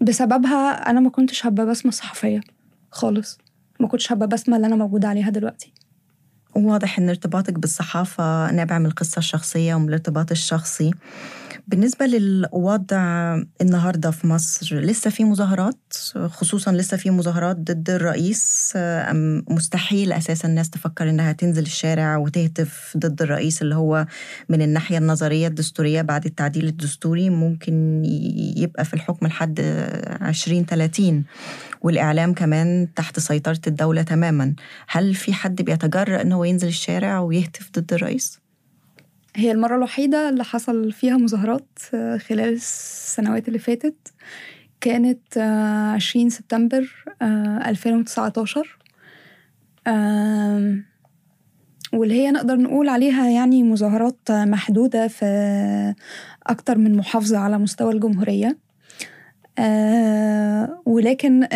[0.00, 2.40] بسببها أنا ما كنتش هبقى بسمة صحفية
[2.90, 3.38] خالص.
[3.80, 5.72] ما كنتش هبقى بسمة اللي أنا موجودة عليها دلوقتي.
[6.66, 10.90] واضح إن ارتباطك بالصحافة نابع من القصة الشخصية ومن الارتباط الشخصي.
[11.68, 12.98] بالنسبة للوضع
[13.60, 15.94] النهاردة في مصر لسه في مظاهرات؟
[16.26, 22.96] خصوصا لسه في مظاهرات ضد الرئيس أم مستحيل أساسا الناس تفكر إنها تنزل الشارع وتهتف
[22.96, 24.06] ضد الرئيس اللي هو
[24.48, 27.30] من الناحية النظرية الدستورية بعد التعديل الدستوري.
[27.30, 28.02] ممكن
[28.56, 31.24] يبقى في الحكم لحد 2030
[31.82, 34.54] والإعلام كمان تحت سيطرة الدولة تماما.
[34.88, 38.47] هل في حد بيتجرأ إنه ينزل الشارع ويهتف ضد الرئيس؟
[39.38, 41.78] هي المرة الوحيدة اللي حصل فيها مظاهرات
[42.18, 44.12] خلال السنوات اللي فاتت.
[44.80, 45.38] كانت
[45.94, 47.04] عشرين سبتمبر
[47.66, 48.78] ألفين وتسعتاشر.
[51.92, 55.24] واللي هي نقدر نقول عليها يعني مظاهرات محدودة في
[56.46, 58.58] أكتر من محافظة على مستوى الجمهورية.
[60.86, 61.48] ولكن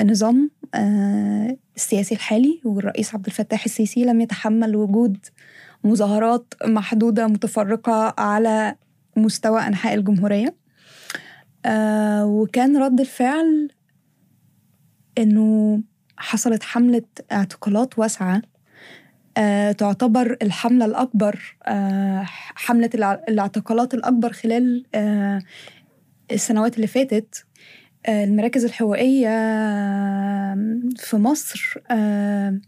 [0.00, 0.50] النظام
[1.76, 5.16] السياسي الحالي والرئيس عبد الفتاح السيسي لم يتحمل وجود
[5.84, 8.74] مظاهرات محدودة متفرقة على
[9.16, 10.54] مستوى أنحاء الجمهورية.
[11.66, 13.68] آه وكان رد الفعل
[15.18, 15.80] إنه
[16.16, 18.42] حصلت حملة اعتقالات واسعة.
[19.36, 22.22] آه تعتبر الحملة الأكبر آه
[22.54, 22.90] حملة
[23.28, 25.42] الاعتقالات الأكبر خلال آه
[26.32, 27.44] السنوات اللي فاتت.
[28.06, 29.28] آه المراكز الحقوقية
[30.96, 32.60] في مصر آه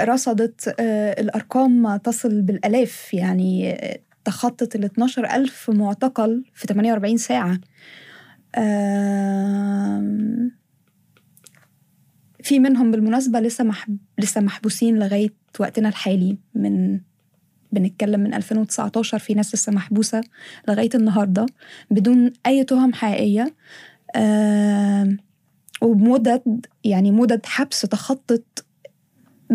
[0.00, 0.74] رصدت
[1.18, 3.78] الأرقام تصل بالآلاف يعني
[4.24, 7.58] تخطت ال 12 ألف معتقل في 48 ساعة.
[12.42, 13.98] في منهم بالمناسبة لسه محب...
[14.18, 17.00] لسه محبوسين لغاية وقتنا الحالي من
[17.72, 20.20] بنتكلم من 2019 في ناس لسه محبوسة
[20.68, 21.46] لغاية النهاردة
[21.90, 23.54] بدون أي تهم حقيقية.
[24.16, 25.16] آه
[25.82, 28.63] وبمدد يعني مدد حبس تخطت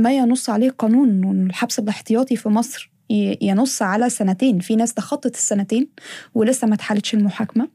[0.01, 2.91] ما ينص عليه قانون الحبس الاحتياطي في مصر
[3.41, 4.59] ينص على سنتين.
[4.59, 5.89] في ناس تخطت السنتين
[6.35, 7.69] ولسه ما اتحلتش المحاكمة.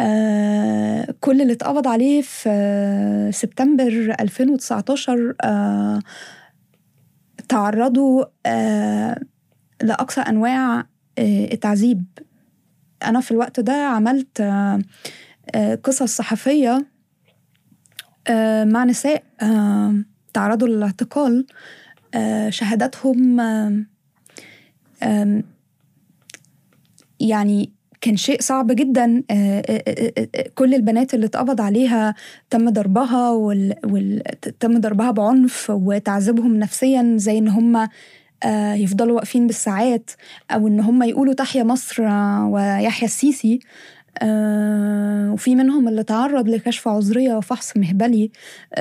[0.00, 5.98] آه كل اللي اتقبض عليه في سبتمبر 2019 آه
[7.48, 9.20] تعرضوا آه
[9.82, 10.86] لأقصى أنواع
[11.18, 12.04] آه التعذيب.
[13.04, 14.78] أنا في الوقت ده عملت آه
[15.54, 16.86] آه قصص صحفية
[18.64, 19.22] مع نساء
[20.34, 21.46] تعرضوا للاعتقال
[22.14, 23.84] آه شهاداتهم آه
[27.20, 29.22] يعني كان شيء صعب جدا
[30.54, 32.14] كل البنات اللي اتقبض عليها
[32.50, 33.74] تم ضربها وال...
[33.84, 34.22] وال...
[34.60, 37.88] تم ضربها بعنف وتعذيبهم نفسيا زي إن هم
[38.74, 40.10] يفضلوا واقفين بالساعات
[40.50, 42.02] أو إن هم يقولوا تحيا مصر
[42.44, 43.60] ويحيا السيسي.
[45.32, 48.30] وفي منهم اللي تعرض لكشف عذرية وفحص مهبلي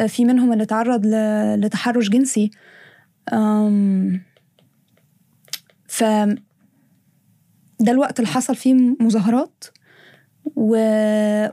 [0.07, 1.05] في منهم اللي تعرض
[1.65, 2.51] لتحرش جنسي.
[5.87, 6.03] ف
[7.79, 9.63] ده الوقت اللي حصل فيه مظاهرات
[10.55, 10.75] و...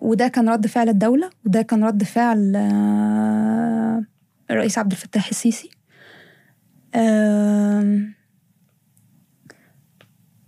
[0.01, 2.57] وده كان رد فعل الدولة وده كان رد فعل
[4.51, 5.71] الرئيس عبد الفتاح السيسي.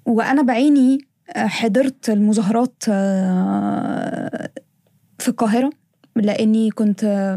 [0.07, 2.83] وأنا بعيني حضرت المظاهرات
[5.19, 5.71] في القاهرة
[6.17, 7.37] لأني كنت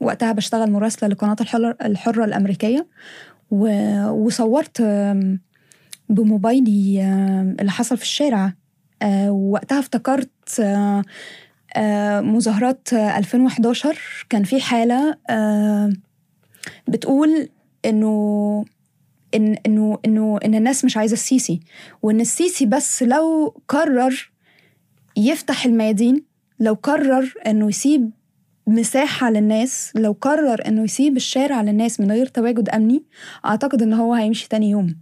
[0.00, 1.36] وقتها بشتغل مراسلة لقناة
[1.84, 2.86] الحرة الأمريكية
[4.10, 4.82] وصورت
[6.08, 7.02] بموبايلي
[7.60, 8.52] اللي حصل في الشارع.
[9.28, 10.60] وقتها افتكرت
[12.22, 15.18] مظاهرات 2011 كان في حالة
[16.88, 17.48] بتقول
[17.84, 18.64] إنه
[19.34, 19.71] إن
[20.06, 21.60] إنه إن الناس مش عايزة السيسي
[22.02, 24.32] وإن السيسي بس لو قرر
[25.16, 26.24] يفتح الميادين
[26.60, 28.10] لو قرر إنه يسيب
[28.66, 33.04] مساحة للناس لو قرر إنه يسيب الشارع للناس من غير تواجد أمني
[33.46, 34.96] أعتقد إن هو هيمشي تاني يوم.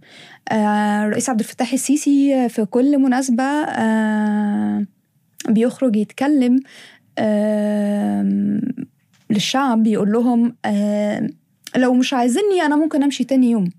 [0.51, 4.85] آه الرئيس عبد الفتاح السيسي في كل مناسبة آه
[5.49, 6.59] بيخرج يتكلم
[7.17, 8.61] آه
[9.29, 11.29] للشعب بيقول لهم آه
[11.75, 13.71] لو مش عايزيني أنا ممكن أمشي تاني يوم.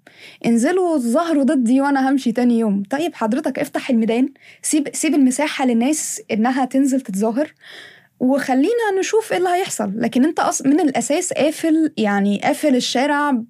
[0.46, 2.83] انزلوا ظهروا ضدي وأنا همشي تاني يوم.
[2.90, 4.28] طيب حضرتك افتح الميدان
[4.62, 7.55] سيب سيب المساحة للناس إنها تنزل تتظاهر
[8.20, 9.92] وخلينا نشوف إيه اللي هيحصل.
[9.96, 10.62] لكن أنت أص...
[10.62, 13.42] من الأساس قافل يعني قافل الشارع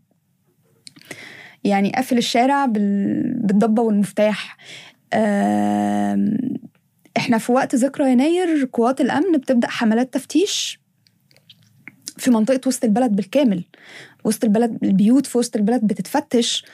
[1.64, 3.22] يعني قافل الشارع بال...
[3.35, 4.57] بالضبة والمفتاح.
[7.16, 10.81] إحنا في وقت ذكرى يناير قوات الأمن بتبدأ حملات تفتيش
[12.16, 13.64] في منطقة وسط البلد بالكامل.
[14.25, 16.65] وسط البلد البيوت في وسط البلد بتتفتش.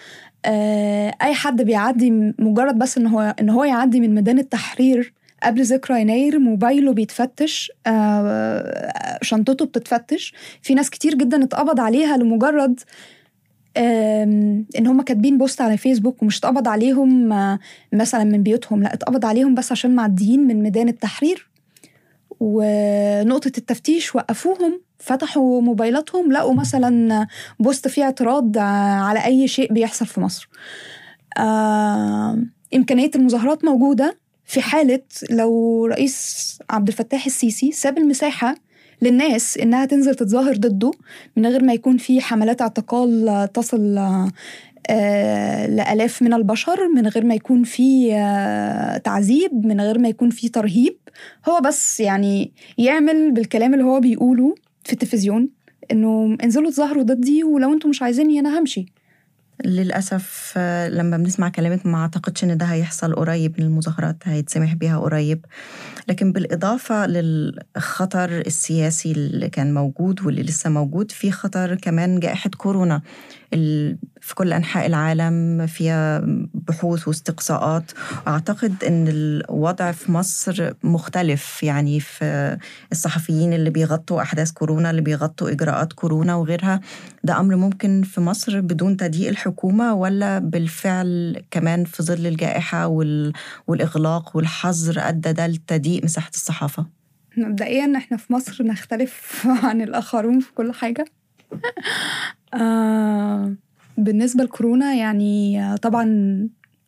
[0.44, 1.14] آه...
[1.22, 6.00] أي حد بيعدي مجرد بس إن هو إن هو يعدي من ميدان التحرير قبل ذكرى
[6.00, 10.34] يناير موبايله بيتفتش آه شنطته بتتفتش.
[10.62, 12.80] في ناس كتير جدا اتقبض عليها لمجرد
[13.76, 17.58] إن هم كاتبين post على فيسبوك ومش اتقبض عليهم آه
[17.92, 21.47] مثلا من بيوتهم لا اتقبض عليهم بس عشان معديين من ميدان التحرير.
[22.40, 27.26] ونقطة التفتيش وقفوهم فتحوا موبايلاتهم لقوا مثلا
[27.60, 30.48] post فيه اعتراض على أي شيء بيحصل في مصر.
[31.38, 32.38] آه
[32.74, 38.54] إمكانية المظاهرات موجودة في حالة لو رئيس عبد الفتاح السيسي ساب المساحة
[39.02, 40.90] للناس إنها تنزل تتظاهر ضده
[41.36, 43.98] من غير ما يكون في حملات اعتقال تصل
[45.68, 48.10] لآلاف من البشر من غير ما يكون في
[49.04, 50.96] تعذيب من غير ما يكون في ترهيب.
[51.48, 55.48] هو بس يعني يعمل بالكلام اللي هو بيقوله في التلفزيون
[55.92, 58.86] إنه انزلوا تظاهروا ضدي ولو أنتم مش عايزيني أنا همشي.
[59.64, 60.58] للأسف
[60.92, 65.44] لما بنسمع كلامك ما أعتقدش إن ده هيحصل قريب من المظاهرات هيتسمح بيها قريب.
[66.08, 73.02] لكن بالإضافة للخطر السياسي اللي كان موجود واللي لسه موجود في خطر كمان جائحة كورونا.
[74.20, 76.22] في كل أنحاء العالم فيها
[76.54, 77.92] بحوث واستقصاءات.
[78.28, 82.56] أعتقد أن الوضع في مصر مختلف يعني في
[82.92, 86.80] الصحفيين اللي بيغطوا أحداث كورونا اللي بيغطوا إجراءات كورونا وغيرها.
[87.24, 92.86] ده أمر ممكن في مصر بدون تضييق الحكومة ولا بالفعل كمان في ظل الجائحة
[93.66, 96.86] والإغلاق والحظر أدى ده لتضييق مساحة الصحافة؟
[97.36, 101.04] مبدئيا إحنا في مصر نختلف عن الآخرون في كل حاجة.
[102.54, 103.54] آه
[103.98, 106.04] بالنسبة لكورونا يعني طبعا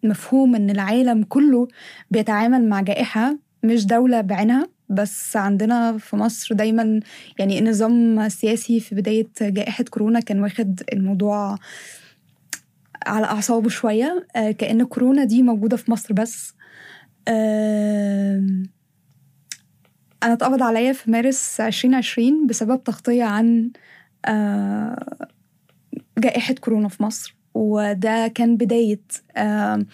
[0.05, 1.69] مفهوم إن العالم كله
[2.11, 7.01] بيتعامل مع جائحة مش دولة بعينها بس عندنا في مصر دايما
[7.39, 11.57] يعني النظام السياسي في بداية جائحة كورونا كان واخد الموضوع
[13.07, 14.27] على أعصابه شوية.
[14.37, 16.55] آه، كأن كورونا دي موجودة في مصر بس.
[17.29, 18.63] آم،
[20.23, 23.71] أنا اتقبض عليا في مارس 2020 بسبب تغطية عن آه،
[26.19, 27.37] جائحة كورونا في مصر.
[27.55, 29.01] وده كان بداية
[29.37, 29.87] آم،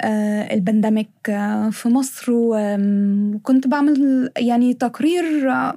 [0.00, 2.26] آه، البندمك آه، في مصر.
[2.32, 5.74] وكنت بعمل يعني تقرير آه،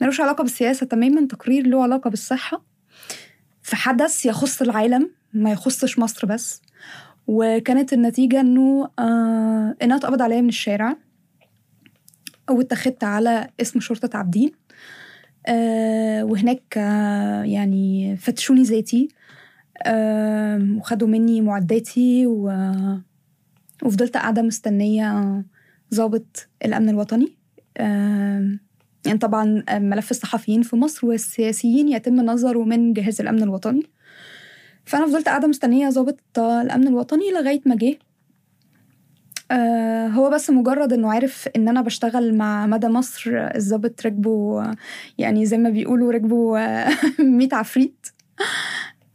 [0.00, 2.62] ملوش علاقة بالسياسة تماما تقرير له علاقة بالصحة.
[3.62, 6.62] في حدث يخص العالم ما يخصش مصر بس.
[7.26, 10.96] وكانت النتيجة إنه آه انها اتقبض عليا من الشارع.
[12.50, 14.50] واتخذت على اسم شرطة عابدين.
[14.52, 14.57] آه
[16.24, 19.08] وهناك آه يعني فتشوني ذاتي
[19.82, 22.52] آه وخدوا مني معداتي و
[23.84, 25.44] وفضلت قاعدة مستنية
[25.94, 27.36] ضابط الأمن الوطني.
[27.76, 28.58] آه
[29.06, 33.82] يعني طبعا ملف الصحفيين في مصر والسياسيين يتم نظره من جهاز الأمن الوطني.
[34.84, 37.90] فأنا فضلت قاعدة مستنية ضابط الأمن الوطني لغاية ما جه.
[37.90, 38.07] آه
[40.08, 44.74] هو بس مجرد انه عارف ان أنا بشتغل مع مدى مصر الضابط ركبه آه،
[45.18, 48.06] يعني زي ما بيقولوا ركبه آه، 100 عفريت.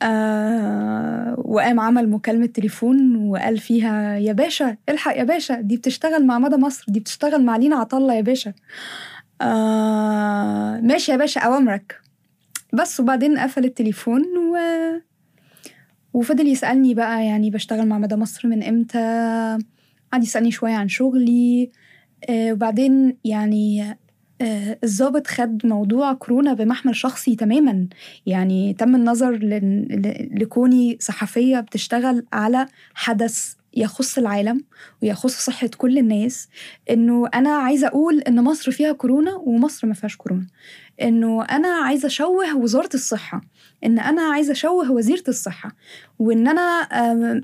[0.01, 6.39] آه وقام عمل مكالمة تليفون وقال فيها يا باشا الحق يا باشا دي بتشتغل مع
[6.39, 8.53] مدى مصر دي بتشتغل مع لينا عطلة يا باشا.
[9.41, 12.01] آه ماشي يا باشا أوامرك.
[12.73, 14.57] بس وبعدين قفل التليفون و...
[16.13, 19.57] وفضل يسألني بقى يعني بشتغل مع مدى مصر من إمتى؟
[20.13, 21.71] قعد يسألني شوية عن شغلي
[22.29, 23.97] آه وبعدين يعني
[24.41, 24.79] آه
[25.27, 27.87] خد موضوع كورونا بمحمل شخصي تماما.
[28.25, 29.39] يعني تم النظر
[30.41, 34.63] لكوني صحفية بتشتغل على حدث يخص العالم
[35.01, 36.47] ويخص صحة كل الناس
[36.89, 40.47] إنه أنا عايزة أقول إن مصر فيها كورونا ومصر ما فيهاش كورونا.
[41.01, 43.41] إنه أنا عايزة أشوه وزارة الصحة
[43.85, 45.71] إن أنا عايزة أشوه وزيرة الصحة
[46.19, 46.61] وإن أنا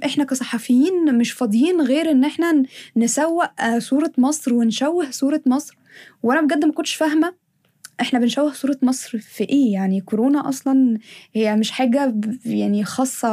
[0.05, 2.63] إحنا كصحفيين مش فاضيين غير إن إحنا
[2.97, 5.77] نسوق آه، صورة مصر ونشوه صورة مصر.
[6.23, 7.33] وأنا بجد ما كنتش فاهمة
[8.01, 10.97] إحنا بنشوه صورة مصر في إيه؟ يعني كورونا أصلا
[11.33, 13.27] هي مش حاجة ب- يعني خاصة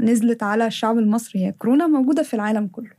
[0.00, 2.90] نزلت على الشعب المصري هي كورونا موجودة في العالم كله.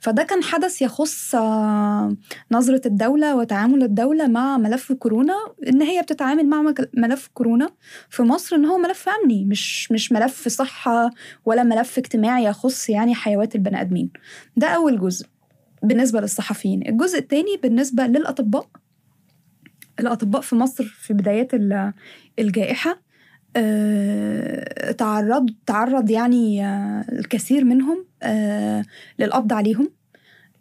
[0.00, 2.16] فده كان حدث يخص آه،
[2.52, 5.34] نظرة الدولة وتعامل الدولة مع ملف كورونا
[5.68, 6.62] إن هي بتتعامل مع
[6.94, 7.70] ملف كورونا
[8.10, 11.10] في مصر إن هو ملف أمني مش مش ملف صحة
[11.44, 14.10] ولا ملف اجتماعي يخص يعني حيوات البني آدمين.
[14.56, 15.26] ده أول جزء
[15.82, 16.88] بالنسبة للصحفيين.
[16.88, 18.66] الجزء الثاني بالنسبة للأطباء.
[20.00, 21.92] الأطباء في مصر في بدايات ال-
[22.38, 23.02] الجائحة
[23.56, 28.06] آه، تعرض تعرض يعني آه، الكثير منهم
[29.18, 29.90] للقبض عليهم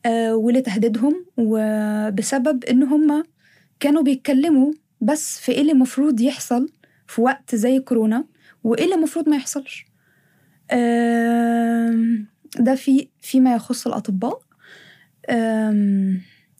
[0.06, 3.24] آه، ولتهديدهم وبسبب إن هم
[3.80, 6.70] كانوا بيتكلموا بس في إيه اللي المفروض يحصل
[7.08, 8.26] في وقت زي كورونا
[8.64, 9.86] وإيه اللي المفروض ما يحصلش.
[12.60, 14.42] ده في فيما يخص الأطباء.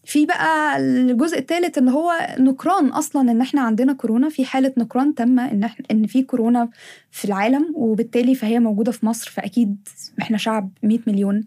[0.10, 5.16] في بقى الجزء الثالث ان هو نكران أصلا إن إحنا عندنا كورونا في حالة نكران
[5.16, 6.70] تامة إن إحنا إن في كورونا
[7.12, 9.88] في العالم وبالتالي فهي موجودة في مصر فأكيد
[10.22, 11.44] إحنا شعب 100 مليون.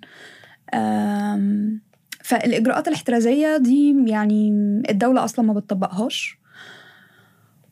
[2.24, 4.48] فالإجراءات الاحترازية دي يعني
[4.90, 6.38] الدولة أصلا ما بتطبقهاش.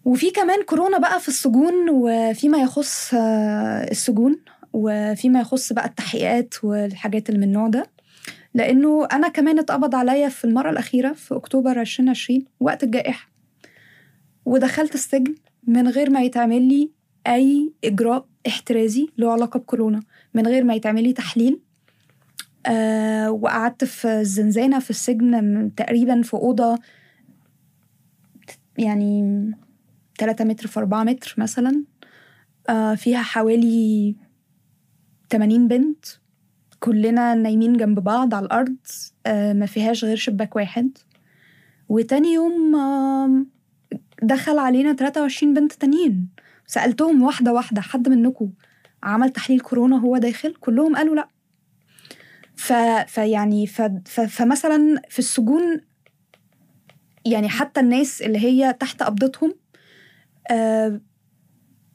[0.05, 4.38] وفي كمان كورونا بقى في السجون وفيما يخص آه، السجون
[4.72, 7.87] وفيما يخص بقى التحقيقات والحاجات اللي من النوع ده.
[8.55, 13.31] لأنه أنا كمان اتقبض عليا في المرة الأخيرة في أكتوبر 2020 وقت الجائحة.
[14.45, 15.35] ودخلت السجن
[15.67, 16.91] من غير ما يتعمل لي
[17.27, 20.01] أي إجراء احترازي له علاقة بكورونا.
[20.35, 21.61] من غير ما يتعمل لي تحليل.
[22.67, 26.79] آه وقعدت في الزنزانة في السجن تقريبا في أوضة
[28.79, 29.51] يعني
[30.19, 31.85] 3 متر في 4 متر مثلا.
[32.69, 34.17] آه فيها حوالي
[35.31, 36.05] 80 بنت.
[36.81, 38.77] كلنا نايمين جنب بعض على الأرض
[39.27, 40.99] آه ما فيهاش غير شباك واحد.
[41.88, 42.77] وتاني يوم
[44.23, 46.29] دخل علينا 23 بنت تانيين.
[46.66, 48.51] سألتهم واحدة واحدة حد منكم
[49.03, 51.29] عمل تحليل كورونا هو داخل؟ كلهم قالوا لأ.
[52.57, 52.73] ف...
[53.07, 53.83] فيعني ف...
[54.05, 54.21] ف...
[54.21, 55.81] فمثلا في السجون
[57.27, 59.54] يعني حتى الناس اللي هي تحت قبضتهم
[60.50, 61.00] آه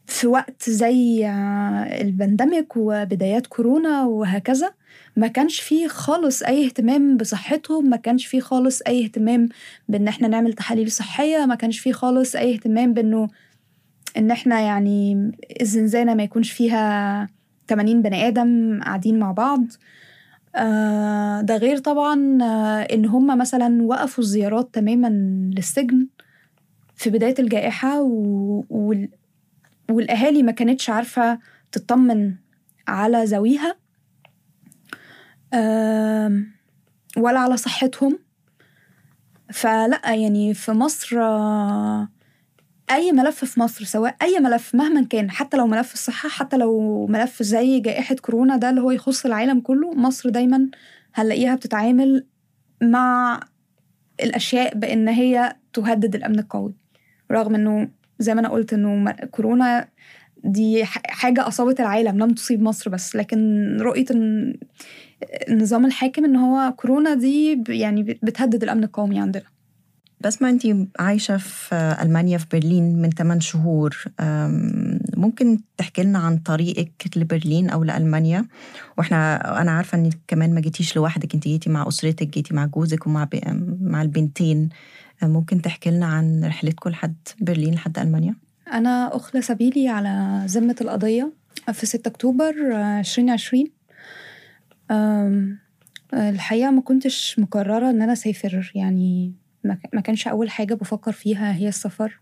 [0.08, 4.74] في وقت زي آه، البندمك وبدايات كورونا وهكذا
[5.16, 9.50] ما كانش فيه خالص أي اهتمام بصحتهم ما كانش فيه خالص أي اهتمام
[9.90, 13.28] بإن إحنا نعمل تحاليل صحية ما كانش فيه خالص أي اهتمام بإنه
[14.18, 17.28] إن إحنا يعني الزنزانة ما يكونش فيها
[17.68, 19.64] 80 بني آدم قاعدين مع بعض.
[20.56, 25.08] آه، ده غير طبعا آه، إن هم مثلا وقفوا الزيارات تماما
[25.56, 26.08] للسجن
[26.96, 28.64] في بداية الجائحة و...
[28.70, 29.10] وال...
[29.90, 31.40] والأهالي ما كانتش عارفة
[31.72, 32.34] تطمن
[32.88, 33.70] على ذويها.
[33.70, 33.76] آم،
[37.18, 38.20] ولا على صحتهم.
[39.54, 42.10] فلا يعني في مصر آه،
[42.92, 47.06] أي ملف في مصر سواء أي ملف مهما كان حتى لو ملف الصحه حتى لو
[47.08, 50.70] ملف زي جائحة كورونا ده اللي هو يخص العالم كله مصر دايما
[51.14, 52.26] هنلاقيها بتتعامل
[52.84, 53.40] مع
[54.24, 56.74] الأشياء بإن هي تهدد الأمن القومي
[57.32, 57.90] رغم إنه
[58.20, 59.88] زي ما أنا قلت إنه م- كورونا
[60.44, 64.58] دي ح- حاجة أصابت العالم لم تصيب مصر بس لكن رؤية إن-
[65.50, 69.44] النظام الحاكم إن هو كورونا دي يعني بتهدد الأمن القومي عندنا.
[70.22, 70.68] بسمة أنت
[71.00, 74.04] عايشة في ألمانيا في برلين من 8 شهور.
[75.18, 78.46] ممكن تحكي لنا عن طريقك لبرلين أو لألمانيا؟
[78.98, 81.34] وإحنا أنا عارفة أنك كمان ما جيتيش لوحدك.
[81.34, 83.28] أنت جيتي مع أسرتك جيتي مع جوزك ومع.
[83.82, 84.70] مع البنتين.
[85.24, 88.36] ممكن تحكي لنا عن رحلتكم لحد برلين لحد ألمانيا؟
[88.74, 91.32] أنا أخلى سبيلي على ذمة القضية
[91.74, 93.72] في 6 أكتوبر آه، 2020 أم،
[96.14, 98.72] الحقيقة ما كنتش مقررة إن أنا أسافر.
[98.76, 99.34] يعني
[99.94, 102.20] ما كانش أول حاجة بفكر فيها هي السفر.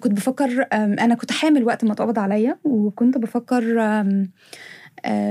[0.00, 3.74] كنت بفكر أنا كنت حامل وقت ما اتقبض عليا وكنت بفكر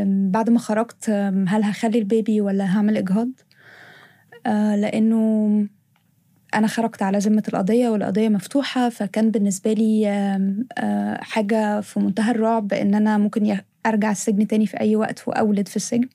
[0.05, 1.09] بعد ما خرجت
[1.47, 3.29] هل هخلي البيبي ولا هعمل إجهاض؟
[4.45, 5.67] آه، لأنه
[6.53, 10.07] أنا خرجت على ذمة القضية والقضية مفتوحة فكان بالنسبة لي
[10.77, 13.45] آه، حاجة في منتهى الرعب إن أنا ممكن
[13.87, 16.09] أرجع السجن تاني في أي وقت وأولد في السجن.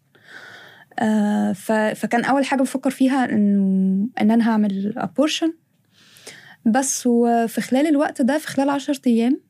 [0.98, 1.52] آه،
[1.94, 5.52] فكان أول حاجة بفكر فيها إن إن أنا هعمل أبورشن
[6.66, 9.40] بس وفي خلال الوقت ده في خلال عشر أيام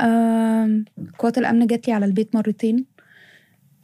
[0.00, 0.84] آم،
[1.18, 2.86] قوات الأمن جات لي على البيت مرتين.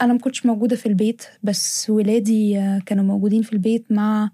[0.02, 4.30] أنا ما كنتش موجودة في البيت بس ولادي آه، كانوا موجودين في البيت مع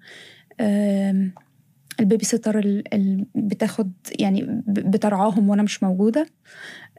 [2.01, 6.27] ال baby sitter اللي بتاخد يعني بترعاهم وأنا مش موجودة.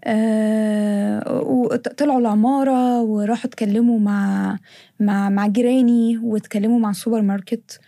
[0.03, 4.57] آه، وطلعوا العمارة وراحوا اتكلموا مع
[4.99, 7.79] مع مع جيراني واتكلموا مع السوبر ماركت.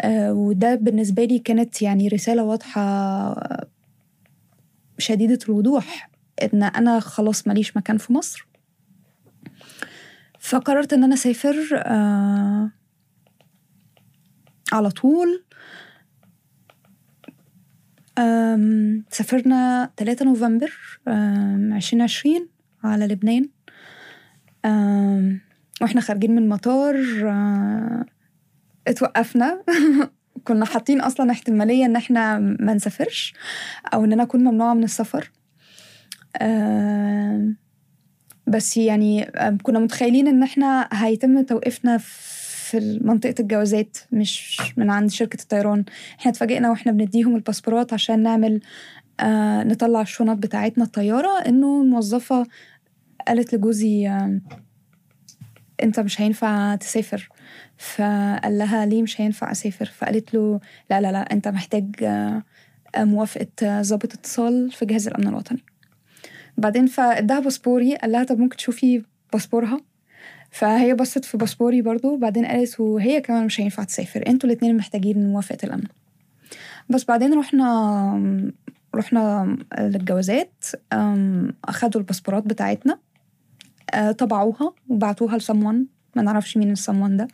[0.00, 3.34] آه، وده بالنسبة لي كانت يعني رسالة واضحة
[4.98, 6.10] شديدة الوضوح
[6.42, 8.46] إن أنا خلاص ماليش مكان في مصر.
[10.40, 12.70] فقررت إن أنا أسافر آه،
[14.72, 15.45] على طول.
[19.10, 20.72] سافرنا 3 نوفمبر
[21.08, 22.48] أم، 2020
[22.84, 23.48] على لبنان.
[25.82, 26.94] وإحنا خارجين من المطار
[27.24, 28.04] أه،
[28.88, 29.62] اتوقفنا.
[30.44, 33.34] كنا حاطين أصلا احتمالية إن إحنا ما نسافرش
[33.94, 35.30] أو ان أنا اكون ممنوعة من السفر.
[38.46, 39.30] بس يعني
[39.62, 42.35] كنا متخيلين إن إحنا هيتم توقيفنا في
[42.74, 45.84] منطقة الجوازات مش من عند شركة الطيران.
[46.20, 48.60] إحنا اتفاجئنا وإحنا بنديهم الباسبورات عشان نعمل
[49.20, 52.46] آه نطلع الشنط بتاعتنا الطيارة إنه الموظفة
[53.28, 54.40] قالت لجوزي آه
[55.82, 57.28] أنت مش هينفع تسافر.
[57.78, 60.60] فقال لها ليه مش هينفع أسافر؟ فقالت له
[60.90, 62.42] لا لا لا أنت محتاج آه
[62.98, 65.64] موافقة آه، ضابط اتصال في جهاز الأمن الوطني.
[66.58, 69.02] بعدين فادها باسبوري قال لها طب ممكن تشوفي
[69.32, 69.80] باسبورها؟
[70.58, 75.28] فهي بصت في باسبوري برضو بعدين قالت وهي كمان مش هينفع تسافر أنتوا الاتنين محتاجين
[75.32, 75.84] موافقة الأمن.
[76.88, 78.52] بس بعدين رحنا
[78.94, 80.64] رحنا للجوازات
[81.64, 82.98] أخدوا الباسبورات بتاعتنا
[83.94, 85.86] أه، طبعوها وبعتوها لسمون
[86.16, 87.28] ما نعرفش مين السمون ده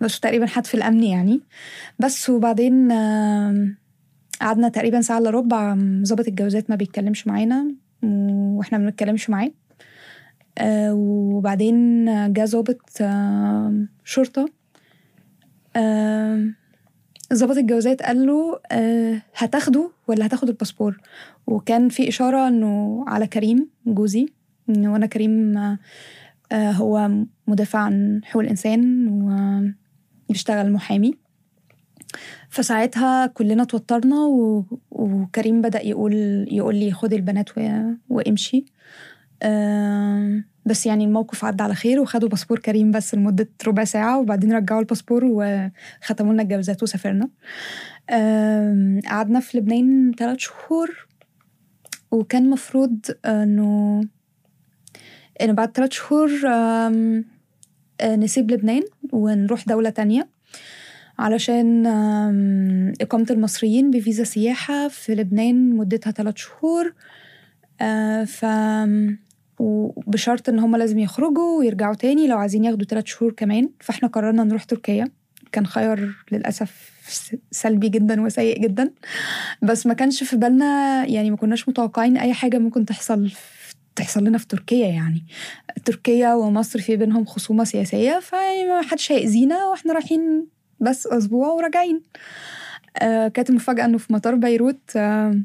[0.00, 1.40] بس تقريبا حد في الأمن يعني.
[1.98, 2.92] بس وبعدين
[4.40, 9.46] قعدنا تقريبا ساعة إلا ربع ظابط الجوازات ما بيتكلمش معانا وإحنا ما بنتكلمش معاه.
[9.46, 9.65] آه،
[10.90, 14.46] وبعدين جه ظابط آه، شرطة.
[15.76, 16.44] آه،
[17.34, 21.00] ظابط الجوازات قال له آه، هتاخده ولا هتاخد الباسبور؟
[21.46, 24.26] وكان في إشارة إنه على كريم جوزي
[24.68, 25.78] إنه أنا كريم آه،
[26.52, 27.10] آه، هو
[27.46, 29.08] مدافع عن حقوق الإنسان
[30.28, 31.14] وبيشتغل محامي.
[32.48, 34.64] فساعتها كلنا توترنا و...
[34.90, 36.14] وكريم بدأ يقول
[36.50, 37.80] يقول لي خدي البنات و...
[38.08, 38.64] وامشي.
[40.66, 44.80] بس يعني الموقف عدى على خير وخدوا باسبور كريم بس لمدة ربع ساعة وبعدين رجعوا
[44.80, 47.28] الباسبور وختموا لنا الجوازات وسافرنا.
[49.06, 51.06] قعدنا في لبنان ثلاث شهور
[52.10, 54.00] وكان مفروض إنه
[55.40, 56.30] إنه بعد ثلاث شهور
[58.02, 58.82] نسيب لبنان
[59.12, 60.28] ونروح دولة تانية
[61.18, 61.86] علشان
[63.00, 66.94] إقامة المصريين بفيزا سياحة في لبنان مدتها ثلاث شهور.
[67.80, 68.44] آه، ف
[69.58, 73.70] وبشرط إن هم لازم يخرجوا ويرجعوا تاني لو عايزين ياخدوا ثلاث شهور كمان.
[73.80, 75.08] فإحنا قررنا نروح تركيا.
[75.52, 76.90] كان خيار للأسف
[77.50, 78.90] سلبي جدا وسيء جدا.
[79.62, 83.30] بس ما كانش في بالنا يعني ما كناش متوقعين أي حاجة ممكن تحصل
[83.96, 85.24] تحصل لنا في تركيا يعني.
[85.84, 90.46] تركيا ومصر في بينهم خصومة سياسية فما حدش هيأذينا وإحنا رايحين
[90.80, 92.02] بس أسبوع وراجعين.
[93.02, 95.40] آه كانت المفاجاه إنه في مطار بيروت آه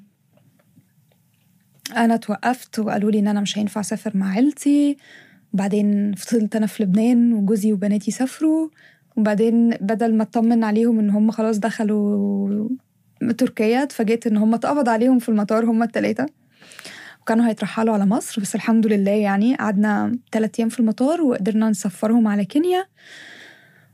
[1.97, 4.97] أنا توقفت وقالوا لي إن أنا مش هينفع أسافر مع عيلتي.
[5.53, 8.69] وبعدين فضلت أنا في لبنان وجوزي وبناتي سافروا.
[9.17, 12.69] وبعدين بدل ما اطمن عليهم إن هم خلاص دخلوا
[13.37, 16.25] تركيا اتفاجئت إن هم اتقبض عليهم في المطار هم التلاتة.
[17.21, 22.27] وكانوا هيترحلوا على مصر بس الحمد لله يعني قعدنا ثلاث أيام في المطار وقدرنا نسفرهم
[22.27, 22.85] على كينيا.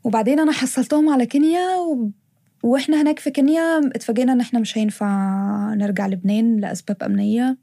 [0.04, 2.10] وبعدين أنا حصلتهم على كينيا و...
[2.64, 5.08] وإحنا هناك في كينيا اتفاجئنا إن إحنا مش هينفع
[5.74, 7.58] نرجع لبنان لأسباب أمنية.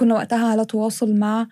[0.00, 1.46] كنا وقتها على تواصل مع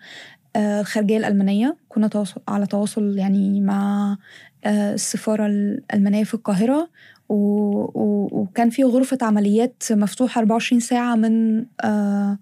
[0.55, 1.77] آه، الخارجية الألمانية.
[1.89, 2.09] كنا
[2.47, 4.17] على تواصل يعني مع
[4.65, 6.89] آه، السفارة الألمانية في القاهرة.
[7.29, 12.37] وكان في غرفة عمليات مفتوحة 24 ساعة من آه،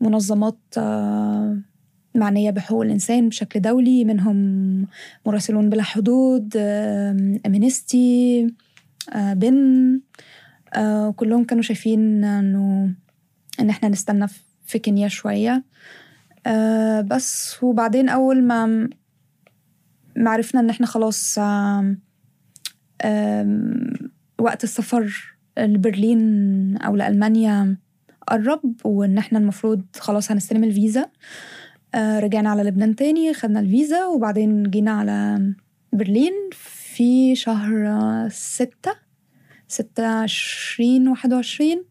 [0.00, 0.58] منظمات
[2.14, 4.04] معنية بحقوق الإنسان بشكل دولي.
[4.04, 4.86] منهم
[5.26, 6.56] مراسلون بلا حدود
[7.46, 8.46] أمينستي
[9.14, 10.00] بن
[11.16, 12.94] كلهم كانوا شايفين إنه
[13.60, 14.40] إن إحنا نستنى في
[14.78, 15.64] كينيا شوية.
[16.46, 18.66] أه بس وبعدين أول ما
[20.16, 21.38] ما عرفنا إن إحنا خلاص
[24.38, 27.76] وقت السفر لبرلين أو لألمانيا
[28.28, 31.06] قرب وإن إحنا المفروض خلاص هنستلم الفيزا.
[31.94, 35.38] أه رجعنا على لبنان تاني خدنا الفيزا وبعدين جينا على
[35.92, 38.92] برلين في شهر ستة
[39.68, 41.84] ستة عشرين واحد وعشرين.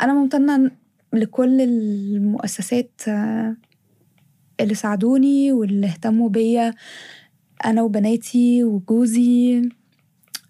[0.00, 0.70] أنا ممتنة
[1.12, 3.56] لكل المؤسسات آه،
[4.60, 6.74] اللي ساعدوني واللي اهتموا بيا.
[7.64, 9.62] أنا وبناتي وجوزي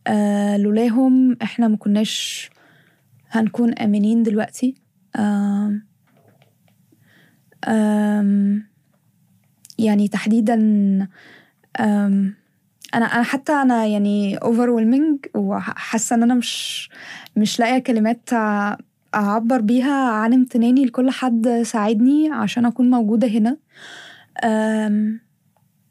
[0.06, 1.36] آه لولاهم.
[1.42, 2.50] إحنا ما كناش
[3.30, 4.74] هنكون آمنين دلوقتي.
[9.78, 10.54] يعني تحديدا
[12.94, 16.90] أنا أنا حتى أنا يعني overwhelming وحاسة إن أنا مش
[17.36, 18.30] مش لاقية كلمات
[19.16, 23.56] أعبر بيها عن امتناني لكل حد ساعدني عشان أكون موجودة هنا.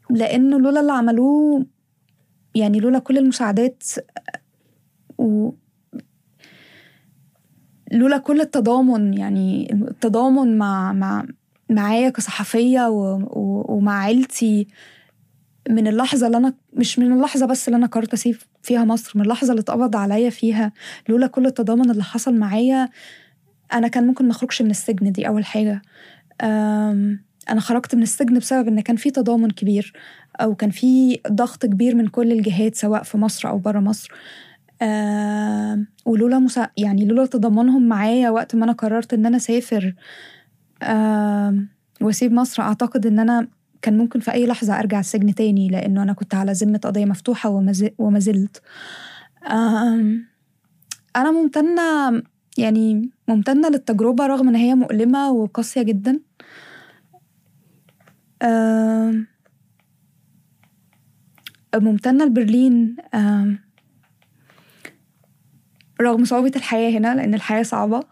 [0.10, 1.66] لأنه لولا اللي عملوه
[2.56, 3.84] يعني لولا كل المساعدات
[5.18, 5.52] و
[7.92, 11.26] لولا كل التضامن يعني التضامن مع مع
[11.70, 13.16] معايا كصحفية و...
[13.16, 13.66] و...
[13.76, 14.68] ومع عيلتي
[15.70, 18.38] من اللحظة اللي أنا مش من اللحظة بس اللي أنا قررت أسيب.
[18.66, 20.72] فيها مصر من اللحظة اللي اتقبض عليا فيها
[21.10, 22.90] لولا كل التضامن اللي حصل معايا
[23.74, 25.82] أنا كان ممكن ما أخرجش من السجن دي أول حاجة.
[27.50, 29.94] أنا خرجت من السجن بسبب إن كان في تضامن كبير
[30.42, 34.12] أو كان في ضغط كبير من كل الجهات سواء في مصر أو برا مصر.
[36.06, 36.70] ولولا مسا...
[36.78, 39.94] يعني لولا تضامنهم معايا وقت ما أنا قررت إن أنا أسافر
[42.02, 43.48] وأسيب مصر أعتقد إن أنا
[43.86, 47.50] كان ممكن في أي لحظة أرجع السجن تاني لأنه أنا كنت على ذمة قضية مفتوحة
[47.98, 48.62] وما زلت
[51.16, 51.82] أنا ممتنة
[52.58, 56.20] يعني ممتنة للتجربة رغم إن هي مؤلمة وقاسية جدا.
[61.76, 62.96] ممتنة لبرلين.
[66.02, 68.04] رغم صعوبة الحياة هنا لأن الحياة صعبة.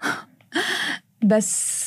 [1.31, 1.82] بس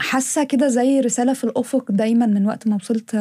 [0.00, 3.16] حاسة كده زي رسالة في الأفق دايما من وقت ما وصلت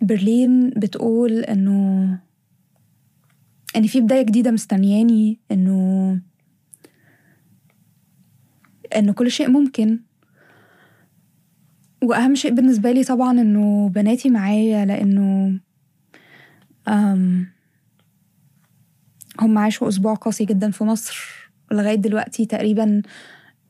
[0.00, 2.18] برلين بتقول إنه
[3.76, 6.20] إن في بداية جديدة مستنياني إنه
[8.96, 10.00] إنه كل شيء ممكن.
[12.02, 15.60] وأهم شيء بالنسبة لي طبعا إنه بناتي معايا لأنه
[16.88, 17.46] أم
[19.40, 21.18] هم عاشوا أسبوع قاسي جدا في مصر
[21.72, 23.02] لغاية دلوقتي تقريبا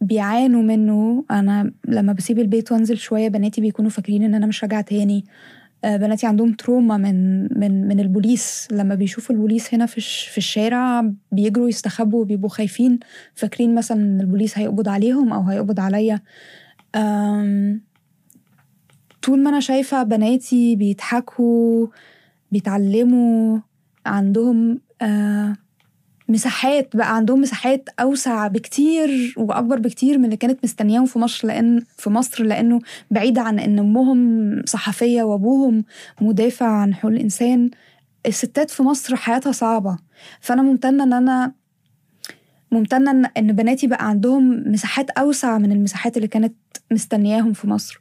[0.01, 1.25] بيعانوا منه.
[1.31, 5.25] أنا لما بسيب البيت وأنزل شوية بناتي بيكونوا فاكرين إن أنا مش راجعة تاني.
[5.85, 8.69] آه، بناتي عندهم تروما من من من البوليس.
[8.73, 12.99] لما بيشوفوا البوليس هنا في في الشارع بيجروا يستخبوا وبيبقوا خايفين
[13.35, 16.21] فاكرين مثلا إن البوليس هيقبض عليهم أو هيقبض عليا.
[19.23, 21.87] طول ما أنا شايفة بناتي بيضحكوا
[22.53, 23.59] بيتعلموا
[24.07, 25.57] عندهم آه
[26.29, 31.83] مساحات بقى عندهم مساحات أوسع بكتير وأكبر بكتير من اللي كانت مستنياهم في مصر لأن
[31.97, 35.85] في مصر لأنه بعيده عن إن أمهم صحفية وأبوهم
[36.21, 37.71] مدافع عن حقوق الإنسان
[38.27, 39.99] الستات في مصر حياتها صعبة.
[40.41, 41.53] فأنا ممتنة إن أنا
[42.73, 46.55] ممتنة إن- إن بناتي بقى عندهم مساحات أوسع من المساحات اللي كانت
[46.91, 48.01] مستنياهم في مصر.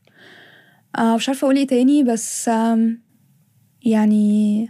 [0.98, 2.50] آه مش عارفة أقول إيه تاني بس
[3.84, 4.68] يعني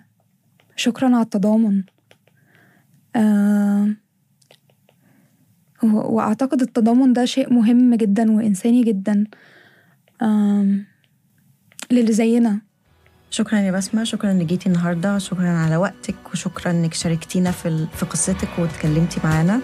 [0.75, 1.83] شكرا على التضامن.
[5.83, 9.23] وأعتقد التضامن ده شيء مهم جدا وإنساني جدا
[11.91, 12.61] للي زينا.
[13.29, 18.05] شكرا يا بسمة شكرا إنك جيتي النهارده شكرا على وقتك وشكرا إنك شاركتينا في في
[18.05, 19.61] قصتك واتكلمتي معانا.